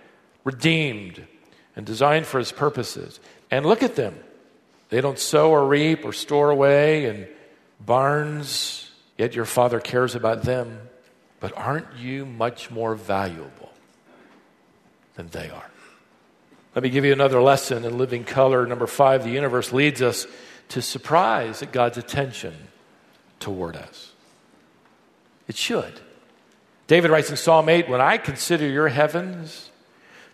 redeemed 0.42 1.24
and 1.76 1.86
designed 1.86 2.26
for 2.26 2.38
his 2.38 2.52
purposes. 2.52 3.20
And 3.50 3.64
look 3.64 3.82
at 3.82 3.94
them. 3.94 4.18
They 4.90 5.00
don't 5.00 5.18
sow 5.18 5.50
or 5.50 5.66
reap 5.66 6.04
or 6.04 6.12
store 6.12 6.50
away 6.50 7.06
in 7.06 7.28
barns, 7.80 8.90
yet 9.16 9.34
your 9.34 9.44
Father 9.44 9.80
cares 9.80 10.14
about 10.14 10.42
them. 10.42 10.90
But 11.40 11.56
aren't 11.56 11.96
you 11.96 12.26
much 12.26 12.70
more 12.70 12.94
valuable 12.94 13.72
than 15.14 15.28
they 15.28 15.50
are? 15.50 15.70
Let 16.74 16.82
me 16.82 16.90
give 16.90 17.04
you 17.04 17.12
another 17.12 17.40
lesson 17.40 17.84
in 17.84 17.98
living 17.98 18.24
color. 18.24 18.66
Number 18.66 18.86
five, 18.86 19.22
the 19.22 19.30
universe 19.30 19.72
leads 19.72 20.02
us 20.02 20.26
to 20.70 20.82
surprise 20.82 21.62
at 21.62 21.72
God's 21.72 21.98
attention 21.98 22.54
toward 23.38 23.76
us. 23.76 24.12
It 25.46 25.56
should. 25.56 26.00
David 26.86 27.10
writes 27.10 27.30
in 27.30 27.36
Psalm 27.36 27.68
8 27.68 27.88
When 27.88 28.00
I 28.00 28.18
consider 28.18 28.66
your 28.66 28.88
heavens, 28.88 29.70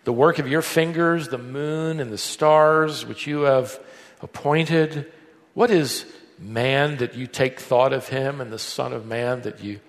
the 0.04 0.12
work 0.12 0.38
of 0.38 0.48
your 0.48 0.62
fingers, 0.62 1.28
the 1.28 1.38
moon 1.38 2.00
and 2.00 2.10
the 2.10 2.18
stars 2.18 3.04
which 3.04 3.26
you 3.26 3.42
have 3.42 3.78
appointed, 4.22 5.12
what 5.52 5.70
is 5.70 6.06
man 6.38 6.96
that 6.98 7.14
you 7.14 7.26
take 7.26 7.60
thought 7.60 7.92
of 7.92 8.08
him, 8.08 8.40
and 8.40 8.50
the 8.50 8.58
Son 8.58 8.94
of 8.94 9.04
Man 9.04 9.42
that 9.42 9.62
you 9.62 9.80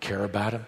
care 0.00 0.24
about 0.24 0.52
him? 0.52 0.66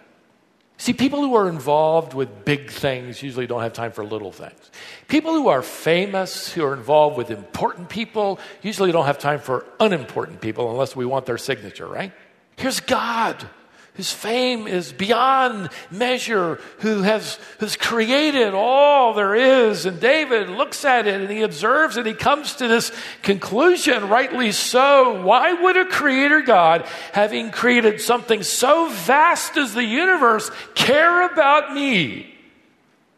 See, 0.81 0.95
people 0.95 1.21
who 1.21 1.35
are 1.35 1.47
involved 1.47 2.15
with 2.15 2.47
big 2.47 2.71
things 2.71 3.23
usually 3.23 3.47
don't 3.47 3.61
have 3.61 3.75
time 3.75 3.93
for 3.93 4.03
little 4.03 4.33
things. 4.33 4.71
People 5.09 5.35
who 5.35 5.49
are 5.49 5.61
famous, 5.61 6.51
who 6.51 6.65
are 6.65 6.73
involved 6.73 7.19
with 7.19 7.31
important 7.31 7.91
people, 7.91 8.41
usually 8.63 8.91
don't 8.91 9.05
have 9.05 9.19
time 9.19 9.41
for 9.41 9.67
unimportant 9.79 10.41
people 10.41 10.71
unless 10.71 10.97
we 10.97 11.05
want 11.05 11.27
their 11.27 11.37
signature, 11.37 11.87
right? 11.87 12.15
Here's 12.57 12.81
God 12.81 13.47
whose 13.95 14.13
fame 14.13 14.67
is 14.67 14.93
beyond 14.93 15.69
measure, 15.91 16.61
who 16.79 17.03
has, 17.03 17.39
has 17.59 17.77
created 17.77 18.55
all 18.55 19.15
there 19.15 19.35
is. 19.35 19.85
And 19.85 20.01
David 20.01 20.49
looks 20.49 20.85
at 20.85 21.07
it 21.07 21.21
and 21.21 21.31
he 21.31 21.43
observes 21.43 21.97
and 21.97 22.07
he 22.07 22.15
comes 22.15 22.55
to 22.57 22.69
this 22.69 22.93
conclusion, 23.23 24.09
rightly 24.09 24.53
so. 24.53 25.23
Why 25.23 25.53
would 25.53 25.77
a 25.77 25.87
creator 25.87 26.41
God, 26.41 26.87
having 27.13 27.51
created 27.51 28.01
something 28.01 28.43
so 28.43 28.89
vast 28.89 29.57
as 29.57 29.75
the 29.75 29.85
universe, 29.85 30.51
care 30.75 31.31
about 31.31 31.75
me? 31.75 32.35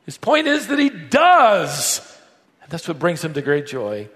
His 0.06 0.18
point 0.18 0.46
is 0.46 0.68
that 0.68 0.78
he 0.78 0.90
does. 0.90 2.00
And 2.62 2.70
that's 2.70 2.88
what 2.88 2.98
brings 2.98 3.22
him 3.22 3.34
to 3.34 3.42
great 3.42 3.66
joy. 3.66 4.08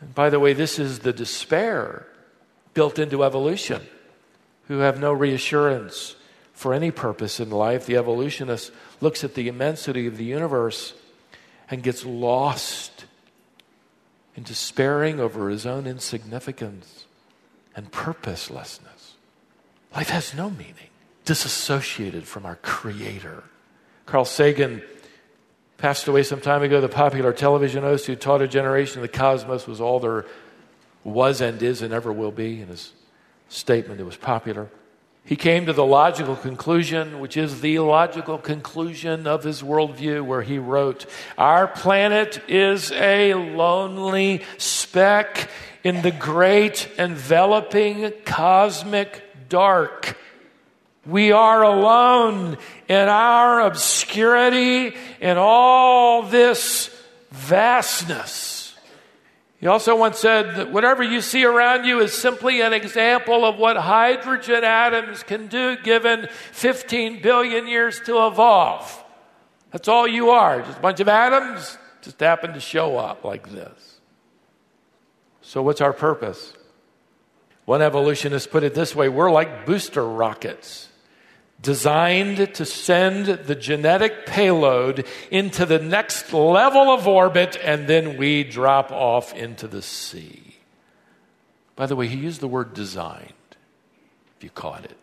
And 0.00 0.14
by 0.14 0.30
the 0.30 0.40
way, 0.40 0.52
this 0.52 0.78
is 0.78 1.00
the 1.00 1.12
despair 1.12 2.06
built 2.72 2.98
into 2.98 3.24
evolution 3.24 3.86
who 4.68 4.78
have 4.78 5.00
no 5.00 5.12
reassurance 5.12 6.14
for 6.52 6.72
any 6.72 6.90
purpose 6.90 7.40
in 7.40 7.50
life. 7.50 7.86
The 7.86 7.96
evolutionist 7.96 8.70
looks 9.00 9.24
at 9.24 9.34
the 9.34 9.48
immensity 9.48 10.06
of 10.06 10.16
the 10.16 10.24
universe 10.24 10.94
and 11.70 11.82
gets 11.82 12.04
lost 12.04 13.06
in 14.36 14.42
despairing 14.42 15.18
over 15.18 15.48
his 15.48 15.66
own 15.66 15.86
insignificance 15.86 17.06
and 17.74 17.90
purposelessness. 17.90 19.14
Life 19.94 20.10
has 20.10 20.34
no 20.34 20.50
meaning, 20.50 20.90
disassociated 21.24 22.24
from 22.24 22.44
our 22.44 22.56
Creator. 22.56 23.44
Carl 24.06 24.24
Sagan 24.24 24.82
passed 25.78 26.08
away 26.08 26.22
some 26.22 26.40
time 26.40 26.62
ago, 26.62 26.80
the 26.80 26.88
popular 26.88 27.32
television 27.32 27.82
host 27.82 28.06
who 28.06 28.16
taught 28.16 28.42
a 28.42 28.48
generation 28.48 29.00
the 29.00 29.08
cosmos 29.08 29.66
was 29.66 29.80
all 29.80 30.00
there 30.00 30.26
was 31.04 31.40
and 31.40 31.62
is 31.62 31.82
and 31.82 31.94
ever 31.94 32.12
will 32.12 32.32
be. 32.32 32.60
In 32.60 32.68
his 32.68 32.92
statement, 33.48 34.00
it 34.00 34.04
was 34.04 34.16
popular. 34.16 34.68
He 35.24 35.36
came 35.36 35.66
to 35.66 35.74
the 35.74 35.84
logical 35.84 36.36
conclusion, 36.36 37.20
which 37.20 37.36
is 37.36 37.60
the 37.60 37.80
logical 37.80 38.38
conclusion 38.38 39.26
of 39.26 39.44
his 39.44 39.62
worldview, 39.62 40.24
where 40.24 40.40
he 40.40 40.58
wrote, 40.58 41.04
Our 41.36 41.68
planet 41.68 42.42
is 42.48 42.90
a 42.92 43.34
lonely 43.34 44.42
speck 44.56 45.50
in 45.84 46.00
the 46.00 46.10
great 46.10 46.88
enveloping 46.98 48.10
cosmic 48.24 49.22
dark. 49.50 50.16
We 51.04 51.32
are 51.32 51.62
alone 51.62 52.56
in 52.88 53.08
our 53.08 53.60
obscurity 53.60 54.96
in 55.20 55.36
all 55.38 56.22
this 56.22 56.88
vastness. 57.30 58.57
He 59.60 59.66
also 59.66 59.96
once 59.96 60.18
said 60.18 60.56
that 60.56 60.72
whatever 60.72 61.02
you 61.02 61.20
see 61.20 61.44
around 61.44 61.84
you 61.84 62.00
is 62.00 62.12
simply 62.12 62.60
an 62.60 62.72
example 62.72 63.44
of 63.44 63.58
what 63.58 63.76
hydrogen 63.76 64.62
atoms 64.62 65.24
can 65.24 65.48
do 65.48 65.76
given 65.76 66.28
15 66.52 67.20
billion 67.20 67.66
years 67.66 68.00
to 68.02 68.26
evolve. 68.26 69.04
That's 69.72 69.88
all 69.88 70.06
you 70.06 70.30
are, 70.30 70.62
just 70.62 70.78
a 70.78 70.80
bunch 70.80 71.00
of 71.00 71.08
atoms 71.08 71.76
just 72.02 72.20
happen 72.20 72.54
to 72.54 72.60
show 72.60 72.96
up 72.96 73.24
like 73.24 73.50
this. 73.50 74.00
So, 75.42 75.62
what's 75.62 75.80
our 75.80 75.92
purpose? 75.92 76.54
One 77.64 77.82
evolutionist 77.82 78.50
put 78.50 78.62
it 78.62 78.74
this 78.74 78.94
way 78.94 79.08
we're 79.08 79.30
like 79.30 79.66
booster 79.66 80.06
rockets 80.06 80.87
designed 81.60 82.54
to 82.54 82.64
send 82.64 83.26
the 83.26 83.54
genetic 83.54 84.26
payload 84.26 85.06
into 85.30 85.66
the 85.66 85.78
next 85.78 86.32
level 86.32 86.90
of 86.90 87.08
orbit, 87.08 87.58
and 87.62 87.86
then 87.86 88.16
we 88.16 88.44
drop 88.44 88.92
off 88.92 89.34
into 89.34 89.66
the 89.66 89.82
sea. 89.82 90.56
By 91.74 91.86
the 91.86 91.96
way, 91.96 92.06
he 92.06 92.18
used 92.18 92.40
the 92.40 92.48
word 92.48 92.74
designed, 92.74 93.32
if 94.36 94.44
you 94.44 94.50
caught 94.50 94.84
it. 94.84 94.96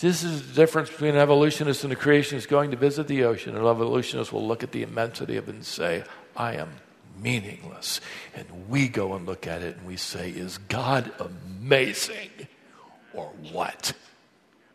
This 0.00 0.22
is 0.22 0.48
the 0.48 0.54
difference 0.54 0.90
between 0.90 1.14
an 1.14 1.20
evolutionist 1.20 1.82
and 1.82 1.92
a 1.92 1.96
creationist 1.96 2.48
going 2.48 2.70
to 2.72 2.76
visit 2.76 3.08
the 3.08 3.24
ocean. 3.24 3.56
An 3.56 3.64
evolutionist 3.64 4.30
will 4.32 4.46
look 4.46 4.62
at 4.62 4.72
the 4.72 4.82
immensity 4.82 5.38
of 5.38 5.48
it 5.48 5.54
and 5.54 5.64
say, 5.64 6.04
I 6.36 6.56
am 6.56 6.68
meaningless. 7.20 8.02
And 8.34 8.68
we 8.68 8.88
go 8.88 9.14
and 9.14 9.24
look 9.24 9.46
at 9.46 9.62
it 9.62 9.76
and 9.78 9.86
we 9.86 9.96
say, 9.96 10.30
Is 10.30 10.58
God 10.58 11.10
amazing 11.18 12.30
or 13.14 13.32
what? 13.52 13.94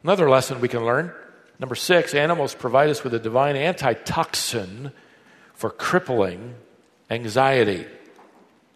Another 0.04 0.30
lesson 0.30 0.62
we 0.62 0.68
can 0.68 0.84
learn 0.86 1.14
Number 1.62 1.76
six, 1.76 2.16
animals 2.16 2.56
provide 2.56 2.90
us 2.90 3.04
with 3.04 3.14
a 3.14 3.20
divine 3.20 3.56
antitoxin 3.56 4.92
for 5.54 5.70
crippling 5.70 6.56
anxiety. 7.12 7.86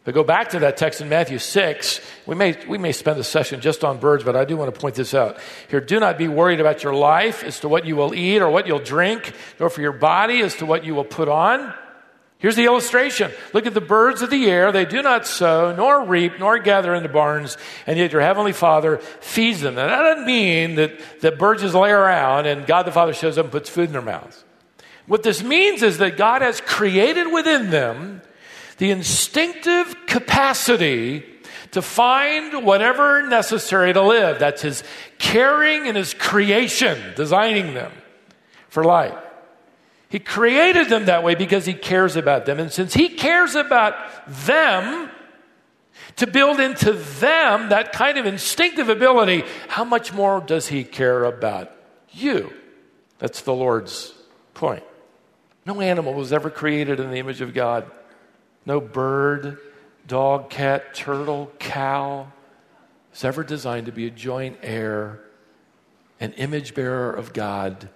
But 0.04 0.14
go 0.14 0.24
back 0.24 0.50
to 0.50 0.60
that 0.60 0.78
text 0.78 1.02
in 1.02 1.10
Matthew 1.10 1.40
6. 1.40 2.00
We 2.28 2.36
may, 2.36 2.56
we 2.68 2.78
may 2.78 2.92
spend 2.92 3.20
a 3.20 3.24
session 3.24 3.60
just 3.60 3.84
on 3.84 3.98
birds, 3.98 4.24
but 4.24 4.36
I 4.36 4.46
do 4.46 4.56
want 4.56 4.72
to 4.72 4.80
point 4.80 4.94
this 4.94 5.16
out. 5.16 5.40
Here, 5.68 5.82
do 5.82 6.00
not 6.00 6.20
be 6.20 6.28
worried 6.28 6.60
about 6.60 6.84
your 6.84 6.94
life 6.94 7.44
as 7.44 7.60
to 7.62 7.68
what 7.68 7.86
you 7.86 7.96
will 7.96 8.14
eat 8.14 8.40
or 8.40 8.52
what 8.52 8.68
you'll 8.68 8.78
drink, 8.78 9.34
nor 9.60 9.72
for 9.72 9.82
your 9.82 9.94
body 9.94 10.42
as 10.42 10.54
to 10.58 10.68
what 10.68 10.86
you 10.86 10.94
will 10.94 11.04
put 11.04 11.28
on. 11.28 11.74
Here's 12.38 12.58
the 12.58 12.65
illustration. 12.65 13.32
Look 13.54 13.65
at 13.65 13.74
the 13.74 13.82
birds 13.82 14.21
of 14.21 14.30
the 14.30 14.45
air. 14.50 14.71
They 14.71 14.86
do 14.86 15.02
not 15.02 15.26
sow, 15.26 15.74
nor 15.74 16.04
reap, 16.04 16.38
nor 16.38 16.60
gather 16.60 16.93
into 16.93 17.10
barns, 17.10 17.58
and 17.88 17.98
yet 17.98 18.12
your 18.12 18.21
heavenly 18.21 18.52
Father 18.52 18.98
feeds 18.98 19.62
them. 19.62 19.76
Now, 19.76 19.88
that 19.88 20.02
doesn't 20.02 20.26
mean 20.26 20.76
that, 20.76 21.21
the 21.21 21.32
birds 21.32 21.62
just 21.62 21.74
lay 21.74 21.91
around 21.91 22.45
and 22.45 22.67
God 22.67 22.84
the 22.84 22.91
Father 22.91 23.13
shows 23.13 23.38
up 23.38 23.45
and 23.45 23.52
puts 23.52 23.69
food 23.69 23.86
in 23.86 23.93
their 23.93 24.02
mouths. 24.02 24.43
What 25.08 25.24
this 25.24 25.43
means 25.43 25.82
is 25.82 26.00
that 26.00 26.17
God 26.17 26.41
has 26.41 26.62
created 26.62 27.32
within 27.32 27.69
them 27.69 28.21
the 28.78 28.91
instinctive 28.91 29.95
capacity 30.06 31.24
to 31.71 31.82
find 31.82 32.65
whatever 32.65 33.28
necessary 33.28 33.93
to 33.93 34.02
live. 34.02 34.39
That's 34.39 34.62
His 34.62 34.84
caring 35.17 35.88
and 35.88 35.95
His 35.95 36.13
creation, 36.13 37.13
designing 37.15 37.74
them 37.74 37.91
for 38.67 38.84
life. 38.84 39.25
He 40.10 40.20
created 40.20 40.89
them 40.89 41.06
that 41.06 41.24
way 41.24 41.36
because 41.36 41.65
He 41.65 41.74
cares 41.74 42.15
about 42.15 42.46
them. 42.46 42.60
And 42.60 42.72
since 42.72 42.94
He 42.94 43.10
cares 43.10 43.56
about 43.56 43.96
them, 44.28 45.10
to 46.18 46.28
build 46.28 46.60
into 46.60 46.94
them 46.94 47.70
that 47.70 47.91
kind 47.91 48.18
of 48.18 48.26
instinctive 48.26 48.89
ability, 48.89 49.44
how 49.68 49.84
much 49.84 50.13
more 50.13 50.39
does 50.39 50.68
He 50.68 50.84
care 50.84 51.26
about 51.26 51.72
you? 52.12 52.54
That's 53.20 53.41
the 53.41 53.54
Lord's 53.54 54.13
point. 54.54 54.84
No 55.65 55.82
animal 55.82 56.13
was 56.13 56.32
ever 56.32 56.50
created 56.50 57.00
in 57.00 57.12
the 57.12 57.18
image 57.18 57.41
of 57.41 57.54
God. 57.54 57.89
No 58.65 58.80
bird, 58.80 59.58
dog, 60.08 60.50
cat, 60.50 60.94
turtle, 60.94 61.52
cow 61.60 62.32
was 63.12 63.24
ever 63.24 63.44
designed 63.44 63.86
to 63.88 63.91
be 63.91 64.08
a 64.08 64.12
joint 64.12 64.58
heir, 64.62 65.22
an 66.20 66.34
image 66.34 66.74
bearer 66.76 67.12
of 67.12 67.34
God 67.34 67.89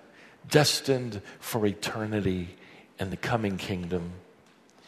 destined 0.49 1.21
for 1.39 1.65
eternity 1.65 2.55
in 2.99 3.09
the 3.09 3.17
coming 3.17 3.57
kingdom. 3.57 4.11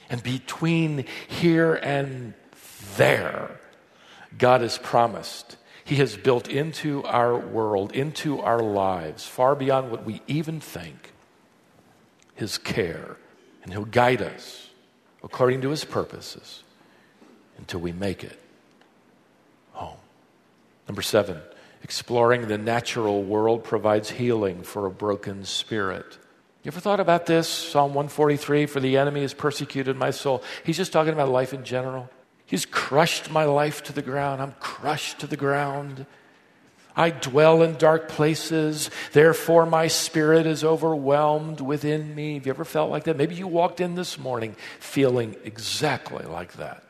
And 0.09 0.21
between 0.21 1.05
here 1.27 1.75
and 1.75 2.33
there, 2.97 3.59
God 4.37 4.61
has 4.61 4.77
promised. 4.77 5.57
He 5.83 5.95
has 5.95 6.17
built 6.17 6.47
into 6.47 7.03
our 7.03 7.37
world, 7.37 7.93
into 7.93 8.39
our 8.39 8.59
lives, 8.59 9.25
far 9.25 9.55
beyond 9.55 9.91
what 9.91 10.05
we 10.05 10.21
even 10.27 10.59
think, 10.59 11.13
His 12.35 12.57
care. 12.57 13.17
And 13.63 13.71
He'll 13.71 13.85
guide 13.85 14.21
us 14.21 14.69
according 15.23 15.61
to 15.61 15.69
His 15.69 15.85
purposes 15.85 16.63
until 17.57 17.79
we 17.79 17.91
make 17.91 18.23
it 18.23 18.39
home. 19.73 19.97
Number 20.87 21.01
seven, 21.01 21.41
Exploring 21.83 22.47
the 22.47 22.57
natural 22.57 23.23
world 23.23 23.63
provides 23.63 24.11
healing 24.11 24.63
for 24.63 24.85
a 24.85 24.91
broken 24.91 25.45
spirit. 25.45 26.17
You 26.63 26.69
ever 26.69 26.79
thought 26.79 26.99
about 26.99 27.25
this? 27.25 27.49
Psalm 27.49 27.93
143 27.93 28.67
For 28.67 28.79
the 28.79 28.97
enemy 28.97 29.21
has 29.21 29.33
persecuted 29.33 29.97
my 29.97 30.11
soul. 30.11 30.43
He's 30.63 30.77
just 30.77 30.91
talking 30.91 31.13
about 31.13 31.29
life 31.29 31.53
in 31.53 31.63
general. 31.63 32.09
He's 32.45 32.65
crushed 32.65 33.31
my 33.31 33.45
life 33.45 33.83
to 33.83 33.93
the 33.93 34.01
ground. 34.01 34.41
I'm 34.41 34.53
crushed 34.59 35.19
to 35.19 35.27
the 35.27 35.37
ground. 35.37 36.05
I 36.95 37.09
dwell 37.09 37.63
in 37.63 37.75
dark 37.77 38.09
places, 38.09 38.89
therefore 39.13 39.65
my 39.65 39.87
spirit 39.87 40.45
is 40.45 40.63
overwhelmed 40.63 41.61
within 41.61 42.13
me. 42.13 42.33
Have 42.33 42.45
you 42.45 42.51
ever 42.51 42.65
felt 42.65 42.91
like 42.91 43.05
that? 43.05 43.15
Maybe 43.15 43.35
you 43.35 43.47
walked 43.47 43.79
in 43.79 43.95
this 43.95 44.19
morning 44.19 44.57
feeling 44.79 45.37
exactly 45.45 46.25
like 46.25 46.53
that 46.53 46.83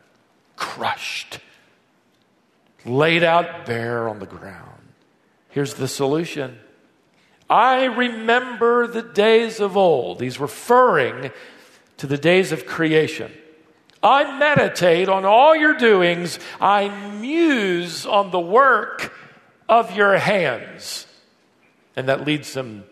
crushed, 0.56 1.39
laid 2.86 3.23
out 3.23 3.65
bare 3.65 4.08
on 4.08 4.19
the 4.19 4.27
ground. 4.27 4.81
Here's 5.52 5.76
the 5.76 5.88
solution 5.88 6.58
I 7.50 7.86
remember 7.86 8.88
the 8.88 9.02
days 9.02 9.60
of 9.60 9.78
old. 9.78 10.22
He's 10.22 10.40
referring 10.40 11.32
to 11.98 12.08
the 12.08 12.18
days 12.18 12.52
of 12.52 12.66
creation. 12.66 13.32
I 14.02 14.40
meditate 14.40 15.10
on 15.10 15.26
all 15.26 15.56
your 15.56 15.76
doings. 15.76 16.40
I 16.60 16.90
muse 17.20 18.06
on 18.06 18.32
the 18.32 18.40
work 18.40 19.14
of 19.70 19.96
your 19.96 20.18
hands. 20.18 21.06
And 21.96 22.08
that 22.08 22.26
leads 22.26 22.54
them 22.54 22.86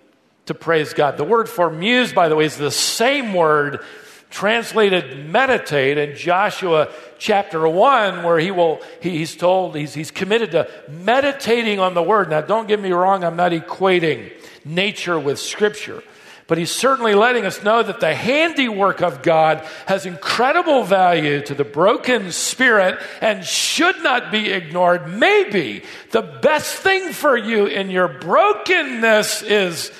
to 0.46 0.54
praise 0.54 0.94
God. 0.94 1.18
The 1.18 1.24
word 1.24 1.50
for 1.50 1.70
muse, 1.70 2.14
by 2.14 2.30
the 2.30 2.36
way, 2.36 2.46
is 2.46 2.58
the 2.58 2.70
same 2.70 3.34
word 3.34 3.84
translated 4.30 5.30
meditate 5.30 5.98
in 5.98 6.16
Joshua 6.16 6.90
chapter 7.18 7.68
1, 7.68 8.24
where 8.24 8.40
he 8.40 8.52
will, 8.52 8.82
he, 9.02 9.18
he's 9.18 9.36
told, 9.36 9.76
he's, 9.76 9.94
he's 9.94 10.12
committed 10.12 10.52
to 10.52 10.70
meditating 10.88 11.80
on 11.80 11.94
the 11.94 12.04
word. 12.04 12.30
Now, 12.30 12.42
don't 12.42 12.68
get 12.68 12.80
me 12.80 12.92
wrong, 12.92 13.24
I'm 13.24 13.36
not 13.36 13.52
equating 13.52 14.32
nature 14.64 15.20
with 15.20 15.40
scripture. 15.40 16.04
But 16.50 16.58
he's 16.58 16.72
certainly 16.72 17.14
letting 17.14 17.46
us 17.46 17.64
know 17.64 17.84
that 17.84 18.00
the 18.00 18.16
handiwork 18.16 19.04
of 19.04 19.22
God 19.22 19.64
has 19.86 20.08
incredible 20.08 20.84
value 20.84 21.42
to 21.44 21.54
the 21.54 21.64
broken 21.64 22.32
spirit 22.32 23.00
and 23.22 23.46
should 23.46 24.02
not 24.02 24.32
be 24.32 24.52
ignored. 24.52 25.08
Maybe 25.08 25.84
the 26.10 26.24
best 26.24 26.78
thing 26.78 27.14
for 27.14 27.38
you 27.38 27.68
in 27.68 27.92
your 27.92 28.08
brokenness 28.08 29.44
is 29.44 29.92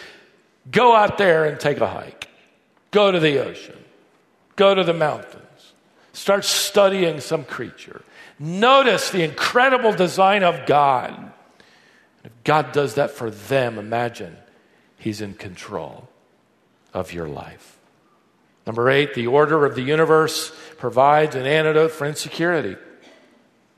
go 0.72 0.96
out 0.96 1.20
there 1.20 1.46
and 1.46 1.60
take 1.60 1.82
a 1.82 1.88
hike, 1.88 2.28
go 2.90 3.12
to 3.12 3.20
the 3.20 3.46
ocean, 3.46 3.78
go 4.60 4.76
to 4.76 4.84
the 4.84 4.94
mountains, 4.94 5.74
start 6.12 6.44
studying 6.44 7.22
some 7.22 7.46
creature. 7.46 8.02
Notice 8.38 9.10
the 9.10 9.24
incredible 9.24 9.94
design 9.94 10.44
of 10.44 10.66
God. 10.66 11.32
If 12.26 12.32
God 12.44 12.74
does 12.74 12.96
that 12.96 13.12
for 13.12 13.32
them, 13.32 13.80
imagine 13.80 14.36
He's 14.98 15.22
in 15.22 15.34
control 15.34 16.10
of 16.94 17.14
your 17.14 17.28
life. 17.30 17.78
Number 18.68 18.90
eight, 18.90 19.14
the 19.14 19.28
order 19.28 19.66
of 19.66 19.76
the 19.76 19.82
universe 19.82 20.52
provides 20.78 21.36
an 21.36 21.46
antidote 21.46 21.92
for 21.92 22.06
insecurity. 22.06 22.76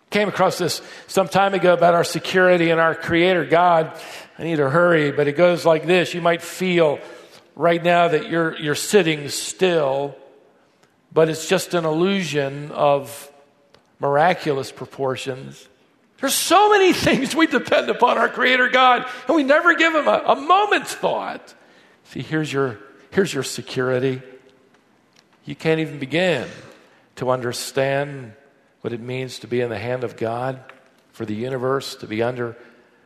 Came 0.09 0.29
across 0.29 0.57
this 0.57 0.81
some 1.07 1.27
time 1.27 1.53
ago 1.53 1.73
about 1.73 1.93
our 1.93 2.03
security 2.03 2.71
and 2.71 2.81
our 2.81 2.95
Creator 2.95 3.45
God. 3.45 3.95
I 4.37 4.43
need 4.43 4.57
to 4.57 4.69
hurry, 4.69 5.11
but 5.11 5.27
it 5.27 5.37
goes 5.37 5.63
like 5.63 5.85
this. 5.85 6.15
You 6.15 6.21
might 6.21 6.41
feel 6.41 6.99
right 7.55 7.81
now 7.81 8.07
that 8.07 8.29
you're, 8.29 8.57
you're 8.57 8.75
sitting 8.75 9.29
still, 9.29 10.15
but 11.13 11.29
it's 11.29 11.47
just 11.47 11.73
an 11.73 11.85
illusion 11.85 12.71
of 12.71 13.31
miraculous 13.99 14.71
proportions. 14.71 15.67
There's 16.19 16.33
so 16.33 16.69
many 16.69 16.93
things 17.07 17.35
we 17.35 17.47
depend 17.47 17.89
upon 17.89 18.17
our 18.17 18.29
Creator 18.29 18.69
God, 18.69 19.05
and 19.27 19.35
we 19.35 19.43
never 19.43 19.75
give 19.75 19.93
Him 19.93 20.07
a, 20.07 20.23
a 20.27 20.35
moment's 20.35 20.93
thought. 20.93 21.53
See, 22.05 22.21
here's 22.21 22.51
your 22.51 22.79
Here's 23.11 23.33
your 23.33 23.43
security. 23.43 24.21
You 25.43 25.53
can't 25.53 25.81
even 25.81 25.99
begin 25.99 26.47
to 27.17 27.29
understand 27.29 28.33
what 28.79 28.93
it 28.93 29.01
means 29.01 29.39
to 29.39 29.47
be 29.47 29.59
in 29.59 29.69
the 29.69 29.77
hand 29.77 30.05
of 30.05 30.15
God, 30.15 30.59
for 31.11 31.25
the 31.25 31.35
universe 31.35 31.95
to 31.95 32.07
be 32.07 32.23
under 32.23 32.55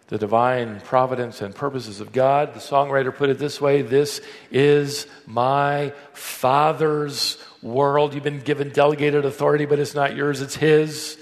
the 0.07 0.19
divine 0.19 0.79
providence 0.81 1.41
and 1.41 1.55
purposes 1.55 2.01
of 2.01 2.11
God. 2.11 2.53
The 2.53 2.59
songwriter 2.59 3.13
put 3.13 3.31
it 3.31 3.39
this 3.39 3.59
way 3.59 3.81
This 3.81 4.21
is 4.51 5.07
my 5.25 5.91
Father's 6.13 7.39
world. 7.65 8.13
You've 8.13 8.23
been 8.23 8.41
given 8.41 8.69
delegated 8.69 9.25
authority, 9.25 9.65
but 9.65 9.79
it's 9.79 9.95
not 9.95 10.15
yours, 10.15 10.41
it's 10.41 10.55
His. 10.55 11.17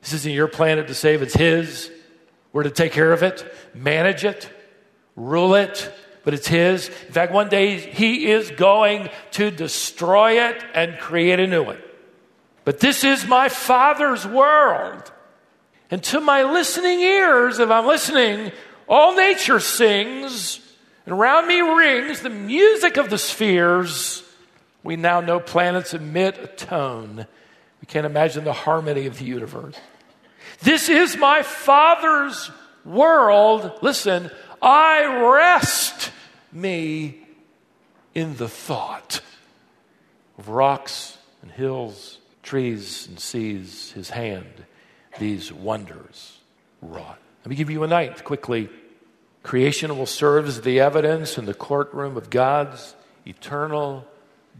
This 0.00 0.14
isn't 0.14 0.32
your 0.32 0.48
planet 0.48 0.88
to 0.88 0.94
save, 0.94 1.22
it's 1.22 1.34
His. 1.34 1.90
We're 2.52 2.62
to 2.62 2.70
take 2.70 2.92
care 2.92 3.12
of 3.12 3.22
it, 3.22 3.44
manage 3.74 4.24
it, 4.24 4.48
rule 5.14 5.54
it, 5.54 5.92
but 6.24 6.32
it's 6.32 6.48
His. 6.48 6.88
In 6.88 7.12
fact, 7.12 7.32
one 7.32 7.48
day 7.48 7.78
He 7.78 8.30
is 8.30 8.50
going 8.50 9.10
to 9.32 9.50
destroy 9.50 10.48
it 10.48 10.64
and 10.74 10.98
create 10.98 11.38
a 11.38 11.46
new 11.46 11.62
one. 11.62 11.78
But 12.64 12.80
this 12.80 13.04
is 13.04 13.26
my 13.28 13.48
Father's 13.48 14.26
world. 14.26 15.12
And 15.90 16.02
to 16.04 16.20
my 16.20 16.42
listening 16.42 16.98
ears, 17.00 17.60
if 17.60 17.70
I'm 17.70 17.86
listening, 17.86 18.50
all 18.88 19.14
nature 19.14 19.60
sings, 19.60 20.60
and 21.04 21.14
around 21.14 21.46
me 21.46 21.60
rings 21.60 22.22
the 22.22 22.30
music 22.30 22.96
of 22.96 23.10
the 23.10 23.18
spheres. 23.18 24.22
We 24.86 24.94
now 24.94 25.20
know 25.20 25.40
planets 25.40 25.94
emit 25.94 26.38
a 26.38 26.46
tone. 26.46 27.26
We 27.80 27.86
can't 27.86 28.06
imagine 28.06 28.44
the 28.44 28.52
harmony 28.52 29.06
of 29.06 29.18
the 29.18 29.24
universe. 29.24 29.74
This 30.60 30.88
is 30.88 31.16
my 31.16 31.42
Father's 31.42 32.52
world. 32.84 33.80
Listen, 33.82 34.30
I 34.62 35.04
rest 35.04 36.12
me 36.52 37.18
in 38.14 38.36
the 38.36 38.48
thought 38.48 39.22
of 40.38 40.50
rocks 40.50 41.18
and 41.42 41.50
hills, 41.50 42.18
trees 42.44 43.08
and 43.08 43.18
seas, 43.18 43.90
his 43.90 44.10
hand, 44.10 44.66
these 45.18 45.52
wonders 45.52 46.38
wrought. 46.80 47.18
Let 47.40 47.50
me 47.50 47.56
give 47.56 47.70
you 47.70 47.82
a 47.82 47.88
ninth 47.88 48.22
quickly. 48.22 48.68
Creation 49.42 49.98
will 49.98 50.06
serve 50.06 50.46
as 50.46 50.60
the 50.60 50.78
evidence 50.78 51.38
in 51.38 51.44
the 51.44 51.54
courtroom 51.54 52.16
of 52.16 52.30
God's 52.30 52.94
eternal 53.26 54.06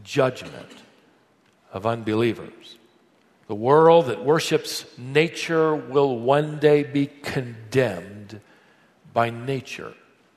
judgment 0.03 0.83
of 1.71 1.85
unbelievers. 1.85 2.77
The 3.47 3.55
world 3.55 4.07
that 4.07 4.25
worships 4.25 4.85
nature 4.97 5.73
will 5.73 6.19
one 6.19 6.59
day 6.59 6.83
be 6.83 7.07
condemned 7.07 8.41
by 9.13 9.29
nature. 9.29 9.93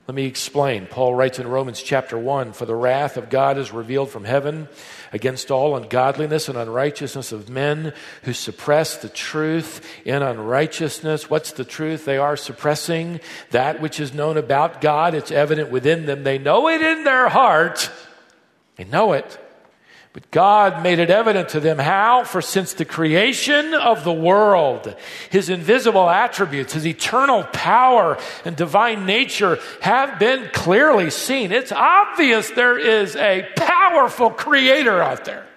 Let 0.07 0.15
me 0.15 0.25
explain. 0.25 0.87
Paul 0.87 1.13
writes 1.13 1.37
in 1.37 1.47
Romans 1.47 1.81
chapter 1.81 2.17
1 2.17 2.53
For 2.53 2.65
the 2.65 2.75
wrath 2.75 3.17
of 3.17 3.29
God 3.29 3.57
is 3.57 3.71
revealed 3.71 4.09
from 4.09 4.23
heaven 4.23 4.67
against 5.13 5.51
all 5.51 5.75
ungodliness 5.75 6.49
and 6.49 6.57
unrighteousness 6.57 7.31
of 7.31 7.49
men 7.49 7.93
who 8.23 8.33
suppress 8.33 8.97
the 8.97 9.09
truth 9.09 9.85
in 10.05 10.21
unrighteousness. 10.23 11.29
What's 11.29 11.51
the 11.51 11.63
truth? 11.63 12.05
They 12.05 12.17
are 12.17 12.35
suppressing 12.35 13.19
that 13.51 13.79
which 13.81 13.99
is 13.99 14.13
known 14.13 14.37
about 14.37 14.81
God. 14.81 15.13
It's 15.13 15.31
evident 15.31 15.69
within 15.69 16.05
them. 16.05 16.23
They 16.23 16.39
know 16.39 16.67
it 16.67 16.81
in 16.81 17.03
their 17.03 17.29
heart. 17.29 17.91
They 18.77 18.85
know 18.85 19.13
it. 19.13 19.39
But 20.13 20.29
God 20.29 20.83
made 20.83 20.99
it 20.99 21.09
evident 21.09 21.49
to 21.49 21.61
them 21.61 21.77
how? 21.77 22.25
For 22.25 22.41
since 22.41 22.73
the 22.73 22.83
creation 22.83 23.73
of 23.73 24.03
the 24.03 24.11
world, 24.11 24.93
his 25.29 25.47
invisible 25.49 26.09
attributes, 26.09 26.73
his 26.73 26.85
eternal 26.85 27.43
power 27.43 28.17
and 28.43 28.55
divine 28.57 29.05
nature 29.05 29.57
have 29.81 30.19
been 30.19 30.49
clearly 30.51 31.11
seen. 31.11 31.53
It's 31.53 31.71
obvious 31.71 32.49
there 32.51 32.77
is 32.77 33.15
a 33.15 33.47
powerful 33.55 34.31
creator 34.31 35.01
out 35.01 35.23
there. 35.23 35.47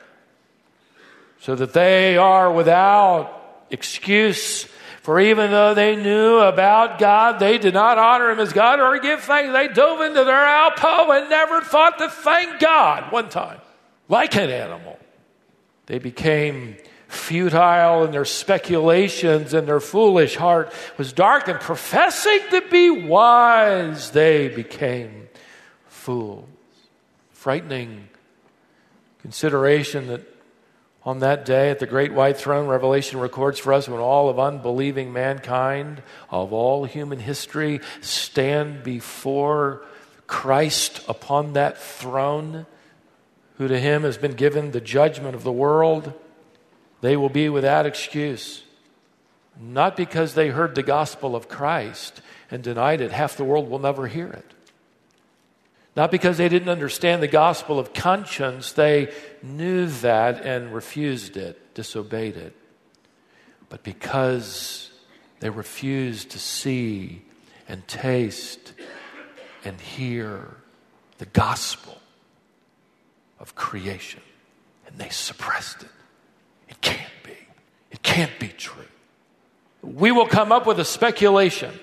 So 1.41 1.57
that 1.57 1.73
they 1.73 2.17
are 2.17 2.51
without 2.53 3.67
excuse. 3.71 4.69
For 5.03 5.19
even 5.19 5.51
though 5.51 5.75
they 5.75 5.97
knew 5.97 6.39
about 6.39 7.01
God, 7.01 7.41
they 7.41 7.59
did 7.59 7.75
not 7.75 7.99
honor 7.99 8.31
him 8.31 8.39
as 8.39 8.53
God 8.53 8.79
or 8.79 8.99
give 9.01 9.21
thanks. 9.21 9.53
They 9.53 9.69
dove 9.69 10.01
into 10.01 10.25
their 10.25 10.45
alcove 10.45 11.09
and 11.11 11.29
never 11.29 11.61
thought 11.61 11.99
to 11.99 12.09
thank 12.09 12.61
God 12.61 13.11
one 13.11 13.29
time 13.29 13.59
like 14.09 14.37
an 14.37 14.51
animal. 14.51 14.99
They 15.87 15.99
became 15.99 16.77
futile 17.09 18.05
in 18.05 18.11
their 18.11 18.25
speculations, 18.25 19.55
and 19.55 19.67
their 19.69 19.81
foolish 19.81 20.37
heart 20.37 20.73
was 20.99 21.13
darkened. 21.13 21.61
Professing 21.61 22.41
to 22.51 22.63
be 22.71 22.91
wise, 22.91 24.11
they 24.11 24.49
became 24.49 25.29
fools. 25.87 26.49
Frightening 27.33 28.09
consideration 29.21 30.09
that 30.09 30.23
on 31.05 31.19
that 31.19 31.45
day 31.45 31.71
at 31.71 31.79
the 31.79 31.87
great 31.87 32.15
white 32.15 32.39
throne, 32.39 32.67
Revelation 32.67 33.21
records 33.21 33.59
for 33.59 33.75
us 33.75 33.89
when 33.89 34.01
all 34.01 34.31
of 34.31 34.39
unbelieving 34.39 35.13
mankind 35.13 36.03
of 36.31 36.53
all 36.53 36.87
human 36.87 37.19
history 37.19 37.81
stand 38.01 38.83
before 38.83 39.85
Christ 40.27 41.03
upon 41.07 41.53
that 41.53 41.77
throne 41.77 42.65
who 43.55 43.69
to 43.69 43.79
him 43.79 44.03
has 44.03 44.19
been 44.19 44.33
given 44.33 44.71
the 44.71 44.81
judgment 44.81 45.35
of 45.35 45.45
the 45.45 45.53
world, 45.53 46.13
they 47.01 47.17
will 47.17 47.29
be 47.29 47.49
without 47.49 47.87
excuse. 47.87 48.63
not 49.61 49.97
because 49.97 50.35
they 50.35 50.49
heard 50.49 50.75
the 50.75 50.83
gospel 50.83 51.37
of 51.37 51.49
Christ 51.49 52.21
and 52.51 52.61
denied 52.63 53.01
it. 53.01 53.13
Half 53.13 53.37
the 53.37 53.45
world 53.45 53.71
will 53.71 53.79
never 53.79 54.09
hear 54.09 54.27
it. 54.27 54.55
Not 55.97 56.11
because 56.11 56.39
they 56.39 56.49
didn't 56.49 56.69
understand 56.69 57.23
the 57.23 57.29
gospel 57.29 57.79
of 57.79 57.93
conscience, 57.93 58.73
they 58.73 59.13
knew 59.43 59.87
that 59.87 60.45
and 60.45 60.75
refused 60.75 61.37
it, 61.37 61.73
disobeyed 61.75 62.37
it. 62.37 62.57
But 63.69 63.85
because 63.85 64.91
they 65.39 65.51
refused 65.51 66.31
to 66.31 66.39
see 66.41 67.23
and 67.69 67.87
taste 67.87 68.73
and 69.65 69.81
hear 69.81 70.57
the 71.19 71.27
gospel 71.27 72.01
of 73.45 73.55
creation, 73.55 74.23
and 74.87 74.97
they 74.97 75.11
suppressed 75.11 75.83
it. 75.83 75.91
It 76.67 76.81
can't 76.81 77.13
be. 77.23 77.37
It 77.91 78.03
can't 78.03 78.33
be 78.41 78.49
true. 78.49 78.87
We 79.83 80.13
will 80.13 80.27
come 80.27 80.51
up 80.51 80.67
with 80.67 80.81
a 80.81 80.85
speculation. 80.85 81.79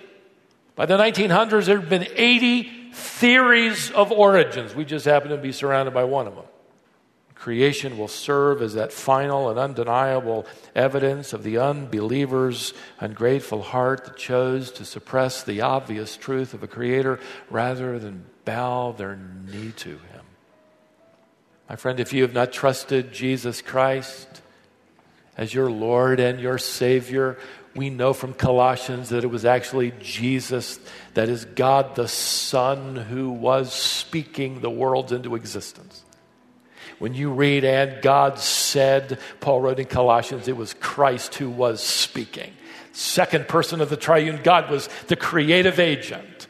By 0.75 0.87
the 0.87 0.97
1900s, 0.97 1.65
there 1.65 1.79
had 1.79 1.87
been 1.87 2.07
80 2.15 2.93
theories 2.93 3.91
of 3.91 4.11
origins. 4.11 4.73
We 4.73 4.85
just 4.85 5.05
happen 5.05 5.29
to 5.29 5.37
be 5.37 5.51
surrounded 5.51 5.93
by 5.93 6.05
one 6.05 6.25
of 6.25 6.33
them. 6.33 6.45
Creation 7.35 7.95
will 7.95 8.07
serve 8.07 8.63
as 8.63 8.73
that 8.73 8.91
final 8.91 9.51
and 9.51 9.59
undeniable 9.59 10.47
evidence 10.73 11.31
of 11.31 11.43
the 11.43 11.59
unbeliever's 11.59 12.73
ungrateful 12.99 13.61
heart 13.61 14.05
that 14.05 14.17
chose 14.17 14.71
to 14.71 14.83
suppress 14.83 15.43
the 15.43 15.61
obvious 15.61 16.17
truth 16.17 16.55
of 16.55 16.63
a 16.63 16.67
creator 16.67 17.19
rather 17.51 17.99
than 17.99 18.25
bow 18.45 18.93
their 18.93 19.15
knee 19.15 19.73
to 19.77 19.89
him. 19.89 20.10
My 21.71 21.77
friend, 21.77 22.01
if 22.01 22.11
you 22.11 22.23
have 22.23 22.33
not 22.33 22.51
trusted 22.51 23.13
Jesus 23.13 23.61
Christ 23.61 24.41
as 25.37 25.53
your 25.53 25.71
Lord 25.71 26.19
and 26.19 26.37
your 26.37 26.57
Savior, 26.57 27.37
we 27.73 27.89
know 27.89 28.11
from 28.11 28.33
Colossians 28.33 29.07
that 29.07 29.23
it 29.23 29.27
was 29.27 29.45
actually 29.45 29.93
Jesus, 30.01 30.81
that 31.13 31.29
is 31.29 31.45
God 31.45 31.95
the 31.95 32.09
Son, 32.09 32.97
who 32.97 33.31
was 33.31 33.71
speaking 33.71 34.59
the 34.59 34.69
worlds 34.69 35.13
into 35.13 35.33
existence. 35.35 36.03
When 36.99 37.13
you 37.13 37.31
read, 37.31 37.63
and 37.63 38.01
God 38.01 38.37
said, 38.37 39.17
Paul 39.39 39.61
wrote 39.61 39.79
in 39.79 39.85
Colossians, 39.85 40.49
it 40.49 40.57
was 40.57 40.73
Christ 40.73 41.35
who 41.35 41.49
was 41.49 41.81
speaking. 41.81 42.51
Second 42.91 43.47
person 43.47 43.79
of 43.79 43.89
the 43.89 43.95
triune 43.95 44.41
God 44.43 44.69
was 44.69 44.89
the 45.07 45.15
creative 45.15 45.79
agent. 45.79 46.47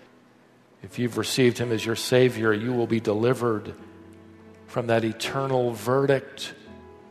If 0.81 0.97
you've 0.97 1.19
received 1.19 1.60
him 1.60 1.71
as 1.71 1.86
your 1.86 1.95
Savior, 1.95 2.51
you 2.51 2.73
will 2.73 2.88
be 2.88 2.99
delivered 2.99 3.75
from 4.71 4.88
that 4.88 5.03
eternal 5.03 5.73
verdict 5.73 6.53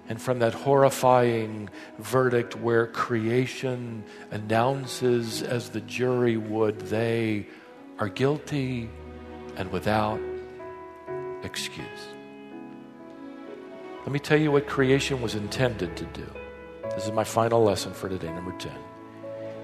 and 0.08 0.20
from 0.20 0.38
that 0.38 0.54
horrifying 0.54 1.68
verdict 1.98 2.56
where 2.56 2.86
creation 2.86 4.02
announces, 4.30 5.42
as 5.42 5.68
the 5.68 5.82
jury 5.82 6.38
would, 6.38 6.80
they 6.80 7.46
are 7.98 8.08
guilty 8.08 8.88
and 9.56 9.70
without 9.70 10.18
excuse. 11.42 11.84
Let 14.04 14.12
me 14.12 14.20
tell 14.20 14.40
you 14.40 14.50
what 14.50 14.66
creation 14.66 15.20
was 15.20 15.34
intended 15.34 15.98
to 15.98 16.04
do. 16.06 16.26
This 16.94 17.04
is 17.04 17.12
my 17.12 17.24
final 17.24 17.62
lesson 17.62 17.92
for 17.92 18.08
today, 18.08 18.32
number 18.32 18.56
10. 18.58 18.72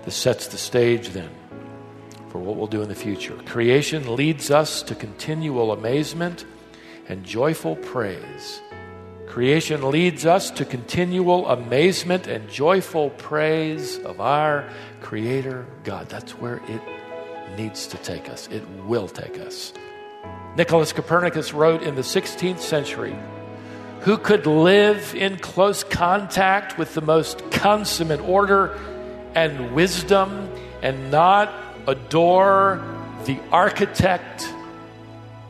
This 0.05 0.17
sets 0.17 0.49
the 0.49 0.59
stage 0.59 1.09
then 1.09 1.31
for 2.29 2.41
what 2.41 2.57
we'll 2.57 2.67
do 2.67 2.83
in 2.83 2.91
the 2.91 2.95
future. 2.95 3.39
Creation 3.47 4.15
leads 4.15 4.51
us 4.51 4.83
to 4.83 4.95
continual 4.95 5.73
amazement 5.73 6.45
and 7.09 7.25
joyful 7.25 7.77
praise 7.77 8.61
Creation 9.27 9.91
leads 9.91 10.25
us 10.25 10.51
to 10.53 10.65
continual 10.65 11.47
amazement 11.49 12.27
and 12.27 12.49
joyful 12.49 13.11
praise 13.11 13.99
of 13.99 14.21
our 14.21 14.67
Creator 15.03 15.67
God. 15.85 16.09
That's 16.09 16.33
where 16.33 16.63
it 16.69 16.81
needs 17.59 17.87
to 17.89 17.99
take 17.99 18.31
us. 18.31 18.49
It 18.51 18.67
will 18.87 19.09
take 19.09 19.39
us. 19.39 19.75
Nicholas 20.57 20.93
Copernicus 20.93 21.53
wrote 21.53 21.83
in 21.83 21.97
the 21.97 22.03
16th 22.03 22.61
century 22.61 23.15
Who 24.01 24.17
could 24.17 24.47
live 24.47 25.15
in 25.15 25.39
close 25.39 25.85
contact 25.85 26.79
with 26.79 26.95
the 26.95 27.03
most 27.03 27.51
consummate 27.51 28.21
order 28.21 28.79
and 29.35 29.75
wisdom 29.75 30.51
and 30.81 31.11
not 31.11 31.53
adore 31.87 32.83
the 33.27 33.39
architect 33.51 34.49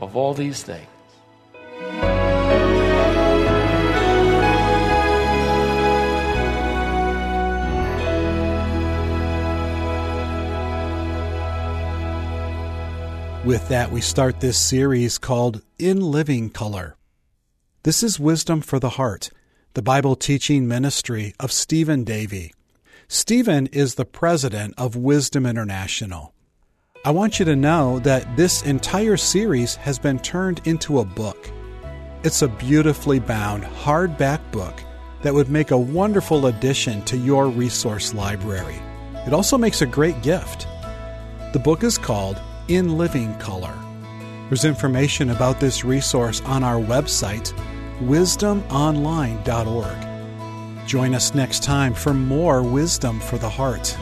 of 0.01 0.17
all 0.17 0.33
these 0.33 0.61
things? 0.61 0.87
With 13.47 13.69
that, 13.69 13.93
we 13.93 14.01
start 14.01 14.41
this 14.41 14.57
series 14.57 15.17
called 15.17 15.61
In 15.79 16.01
Living 16.01 16.49
Color. 16.49 16.97
This 17.83 18.03
is 18.03 18.19
Wisdom 18.19 18.59
for 18.59 18.77
the 18.77 18.89
Heart, 18.89 19.29
the 19.73 19.81
Bible 19.81 20.17
teaching 20.17 20.67
ministry 20.67 21.33
of 21.39 21.53
Stephen 21.53 22.03
Davey. 22.03 22.53
Stephen 23.07 23.67
is 23.67 23.95
the 23.95 24.03
president 24.03 24.73
of 24.77 24.97
Wisdom 24.97 25.45
International. 25.45 26.33
I 27.05 27.11
want 27.11 27.39
you 27.39 27.45
to 27.45 27.55
know 27.55 27.99
that 27.99 28.35
this 28.35 28.63
entire 28.63 29.15
series 29.15 29.75
has 29.75 29.97
been 29.97 30.19
turned 30.19 30.59
into 30.65 30.99
a 30.99 31.05
book. 31.05 31.49
It's 32.25 32.41
a 32.41 32.49
beautifully 32.49 33.19
bound 33.19 33.63
hardback 33.63 34.41
book 34.51 34.77
that 35.21 35.33
would 35.33 35.49
make 35.49 35.71
a 35.71 35.77
wonderful 35.77 36.47
addition 36.47 37.01
to 37.05 37.15
your 37.15 37.47
resource 37.47 38.13
library. 38.13 38.81
It 39.25 39.31
also 39.31 39.57
makes 39.57 39.81
a 39.81 39.85
great 39.85 40.21
gift. 40.21 40.67
The 41.53 41.61
book 41.63 41.85
is 41.85 41.97
called 41.97 42.41
in 42.67 42.97
living 42.97 43.33
color. 43.35 43.73
There's 44.49 44.65
information 44.65 45.31
about 45.31 45.59
this 45.59 45.83
resource 45.83 46.41
on 46.45 46.63
our 46.63 46.79
website, 46.79 47.51
wisdomonline.org. 47.99 50.87
Join 50.87 51.13
us 51.13 51.35
next 51.35 51.63
time 51.63 51.93
for 51.93 52.13
more 52.13 52.63
wisdom 52.63 53.19
for 53.19 53.37
the 53.37 53.49
heart. 53.49 53.97